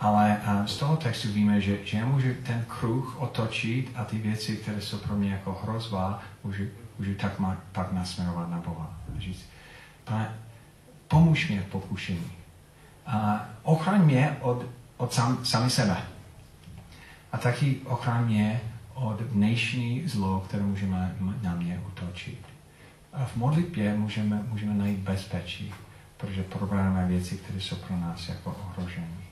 Ale 0.00 0.40
a 0.44 0.66
z 0.66 0.76
toho 0.76 0.96
textu 0.96 1.28
víme, 1.32 1.60
že, 1.60 1.78
že 1.84 1.98
já 1.98 2.06
můžu 2.06 2.28
ten 2.46 2.64
kruh 2.68 3.16
otočit 3.20 3.90
a 3.94 4.04
ty 4.04 4.18
věci, 4.18 4.56
které 4.56 4.80
jsou 4.80 4.98
pro 4.98 5.16
mě 5.16 5.30
jako 5.30 5.60
hrozba, 5.62 6.22
můžu, 6.44 6.64
můžu 6.98 7.14
tak 7.14 7.38
má, 7.38 7.56
pak 7.72 7.92
nasměrovat 7.92 8.50
na 8.50 8.60
Boha. 8.60 8.94
A 9.16 9.20
říct, 9.20 9.48
pane, 10.04 10.34
pomůž 11.08 11.48
mě 11.48 11.60
v 11.60 11.66
pokušení. 11.66 12.43
A 13.06 13.46
ochraň 13.62 14.04
mě 14.04 14.36
od, 14.40 14.66
od 14.96 15.12
sam, 15.12 15.44
sami 15.44 15.70
sebe. 15.70 15.96
A 17.32 17.38
taky 17.38 17.80
ochraň 17.84 18.24
mě 18.24 18.60
od 18.94 19.20
dnešní 19.20 20.08
zlo, 20.08 20.40
které 20.40 20.62
můžeme 20.62 21.16
na 21.42 21.54
mě 21.54 21.82
utočit. 21.86 22.46
A 23.12 23.24
v 23.24 23.36
modlitbě 23.36 23.94
můžeme, 23.96 24.42
můžeme 24.48 24.74
najít 24.74 24.98
bezpečí, 24.98 25.74
protože 26.16 26.42
probráme 26.42 27.06
věci, 27.06 27.36
které 27.36 27.60
jsou 27.60 27.76
pro 27.76 27.96
nás 27.96 28.28
jako 28.28 28.50
ohrožení. 28.50 29.24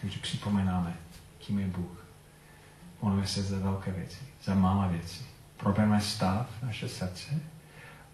Takže 0.00 0.18
připomínáme, 0.18 0.96
kým 1.38 1.58
je 1.58 1.66
Bůh. 1.66 2.04
Modlíme 3.02 3.26
se 3.26 3.42
za 3.42 3.58
velké 3.58 3.92
věci, 3.92 4.18
za 4.44 4.54
malé 4.54 4.88
věci. 4.88 5.24
Probereme 5.56 6.00
stav 6.00 6.46
naše 6.62 6.88
srdce 6.88 7.40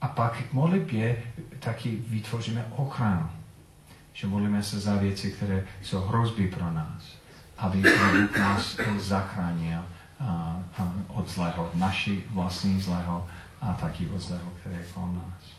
a 0.01 0.09
pak 0.09 0.37
v 0.37 0.53
modlitbě 0.53 1.23
taky 1.59 1.97
vytvoříme 1.97 2.67
ochranu. 2.77 3.31
Že 4.13 4.27
modlíme 4.27 4.63
se 4.63 4.81
za 4.81 4.97
věci, 4.97 5.33
které 5.33 5.65
jsou 5.83 6.01
hrozby 6.01 6.47
pro 6.47 6.73
nás, 6.73 7.17
aby 7.59 7.79
Bůh 7.79 8.39
nás 8.39 8.77
zachránil 8.99 9.85
od 11.09 11.29
zlého, 11.29 11.71
naší 11.75 12.23
vlastní 12.31 12.81
zlého 12.81 13.29
a 13.61 13.73
taky 13.73 14.07
od 14.09 14.21
zlého, 14.21 14.51
které 14.61 14.77
je 14.77 14.87
kolem 14.95 15.15
nás. 15.15 15.51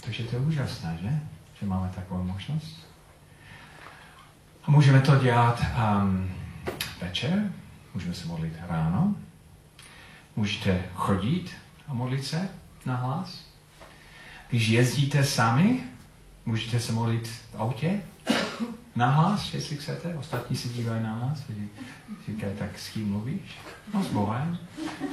Takže 0.00 0.24
to 0.24 0.36
je 0.36 0.42
úžasné, 0.42 0.98
že? 1.02 1.20
Že 1.60 1.66
máme 1.66 1.92
takovou 1.94 2.22
možnost. 2.22 2.86
A 4.64 4.70
můžeme 4.70 5.00
to 5.00 5.16
dělat 5.16 5.62
um, 6.02 6.30
večer, 7.00 7.52
můžeme 7.94 8.14
se 8.14 8.26
modlit 8.26 8.52
ráno, 8.68 9.14
můžete 10.36 10.82
chodit 10.94 11.50
a 11.88 11.94
modlit 11.94 12.24
se 12.24 12.48
na 12.86 12.96
hlas. 12.96 13.44
Když 14.50 14.68
jezdíte 14.68 15.24
sami, 15.24 15.84
můžete 16.46 16.80
se 16.80 16.92
modlit 16.92 17.28
v 17.28 17.54
autě 17.56 18.00
na 18.96 19.10
hlas, 19.10 19.54
jestli 19.54 19.76
chcete. 19.76 20.14
Ostatní 20.14 20.56
se 20.56 20.68
dívají 20.68 21.02
na 21.02 21.18
nás, 21.18 21.42
říkají, 22.26 22.52
tak 22.58 22.78
s 22.78 22.88
kým 22.88 23.08
mluvíš? 23.08 23.58
No 23.94 24.04
s 24.04 24.06
Bohem. 24.06 24.58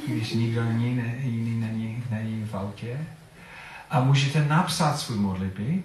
Když 0.08 0.34
nikdo 0.34 0.64
jiný, 0.64 0.96
ne, 0.96 1.16
jiný 1.24 1.60
není, 1.60 2.04
není 2.10 2.46
v 2.46 2.56
autě. 2.56 3.08
A 3.90 4.00
můžete 4.00 4.46
napsat 4.46 4.98
svůj 4.98 5.18
modlitby, 5.18 5.84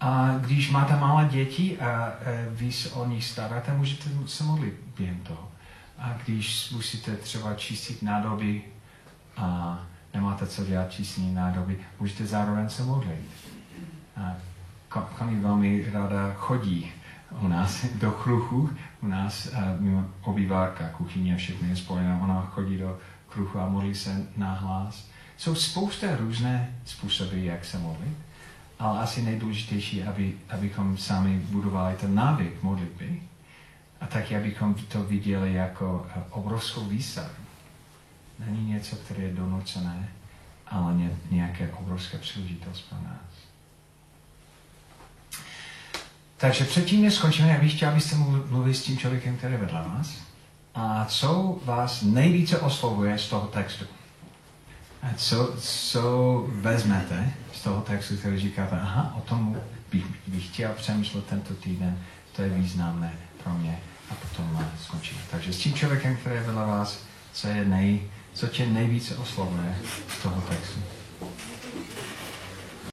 a 0.00 0.34
když 0.40 0.70
máte 0.70 0.96
malé 0.96 1.24
děti 1.24 1.78
a 1.78 2.12
vy 2.50 2.72
se 2.72 2.90
o 2.90 3.06
nich 3.06 3.24
staráte, 3.24 3.72
můžete 3.72 4.10
se 4.26 4.44
modlit 4.44 4.74
během 4.98 5.20
toho. 5.20 5.52
A 5.98 6.12
když 6.24 6.70
musíte 6.70 7.16
třeba 7.16 7.54
čistit 7.54 8.02
nádoby 8.02 8.62
a 9.36 9.78
nemáte 10.14 10.46
co 10.46 10.64
dělat 10.64 10.90
čistení 10.92 11.34
nádoby, 11.34 11.78
můžete 12.00 12.26
zároveň 12.26 12.68
se 12.68 12.82
modlit. 12.82 13.30
Kony 14.88 15.36
velmi 15.40 15.90
ráda 15.92 16.34
chodí 16.34 16.92
u 17.40 17.48
nás 17.48 17.84
do 17.84 18.12
kruhu, 18.12 18.70
u 19.02 19.06
nás 19.06 19.48
mimo 19.78 20.04
obývárka, 20.22 20.88
kuchyně, 20.88 21.36
všechny 21.36 21.68
je 21.68 21.76
spojené, 21.76 22.18
ona 22.22 22.42
chodí 22.42 22.78
do 22.78 22.98
kruhu 23.28 23.60
a 23.60 23.68
modlí 23.68 23.94
se 23.94 24.26
na 24.36 24.52
hlas. 24.52 25.08
Jsou 25.36 25.54
spousta 25.54 26.06
různé 26.16 26.74
způsoby, 26.84 27.46
jak 27.46 27.64
se 27.64 27.78
modlit 27.78 28.28
ale 28.78 29.00
asi 29.00 29.22
nejdůležitější, 29.22 30.02
aby, 30.02 30.34
abychom 30.48 30.96
sami 30.96 31.38
budovali 31.38 31.96
ten 31.96 32.14
návyk 32.14 32.62
modlitby 32.62 33.22
a 34.00 34.06
taky, 34.06 34.36
abychom 34.36 34.74
to 34.74 35.02
viděli 35.02 35.54
jako 35.54 36.06
eh, 36.10 36.22
obrovskou 36.30 36.84
výsadu. 36.84 37.34
Není 38.38 38.68
něco, 38.68 38.96
které 38.96 39.22
je 39.22 39.34
donucené, 39.34 40.08
ale 40.66 40.94
ně, 40.94 41.10
nějaké 41.30 41.72
obrovské 41.72 42.18
příležitost 42.18 42.80
pro 42.80 42.98
nás. 42.98 43.47
Takže 46.38 46.64
předtím, 46.64 47.02
než 47.02 47.14
skončíme, 47.14 47.48
já 47.48 47.60
bych 47.60 47.76
chtěl, 47.76 47.88
abyste 47.88 48.16
mluvili 48.48 48.74
s 48.74 48.82
tím 48.82 48.98
člověkem, 48.98 49.36
který 49.36 49.52
je 49.54 49.60
vedle 49.60 49.82
vás. 49.82 50.14
A 50.74 51.04
co 51.04 51.58
vás 51.64 52.02
nejvíce 52.02 52.58
oslovuje 52.58 53.18
z 53.18 53.28
toho 53.28 53.46
textu? 53.46 53.84
A 55.02 55.06
co, 55.16 55.54
co 55.58 56.44
vezmete 56.48 57.32
z 57.52 57.62
toho 57.62 57.80
textu, 57.80 58.16
který 58.16 58.38
říkáte, 58.38 58.78
aha, 58.80 59.14
o 59.18 59.20
tom 59.20 59.56
bych, 59.92 60.04
bych 60.26 60.46
chtěl 60.46 60.72
přemýšlet 60.72 61.26
tento 61.26 61.54
týden, 61.54 61.98
to 62.36 62.42
je 62.42 62.48
významné 62.48 63.12
pro 63.44 63.52
mě 63.52 63.78
a 64.10 64.14
potom 64.14 64.66
skončíme. 64.82 65.20
Takže 65.30 65.52
s 65.52 65.58
tím 65.58 65.74
člověkem, 65.74 66.16
který 66.16 66.34
je 66.34 66.42
vedle 66.42 66.66
vás, 66.66 66.98
co, 67.32 67.48
je 67.48 67.64
nej, 67.64 68.00
co 68.34 68.46
tě 68.46 68.66
nejvíce 68.66 69.16
oslovuje 69.16 69.76
z 70.18 70.22
toho 70.22 70.40
textu. 70.40 70.80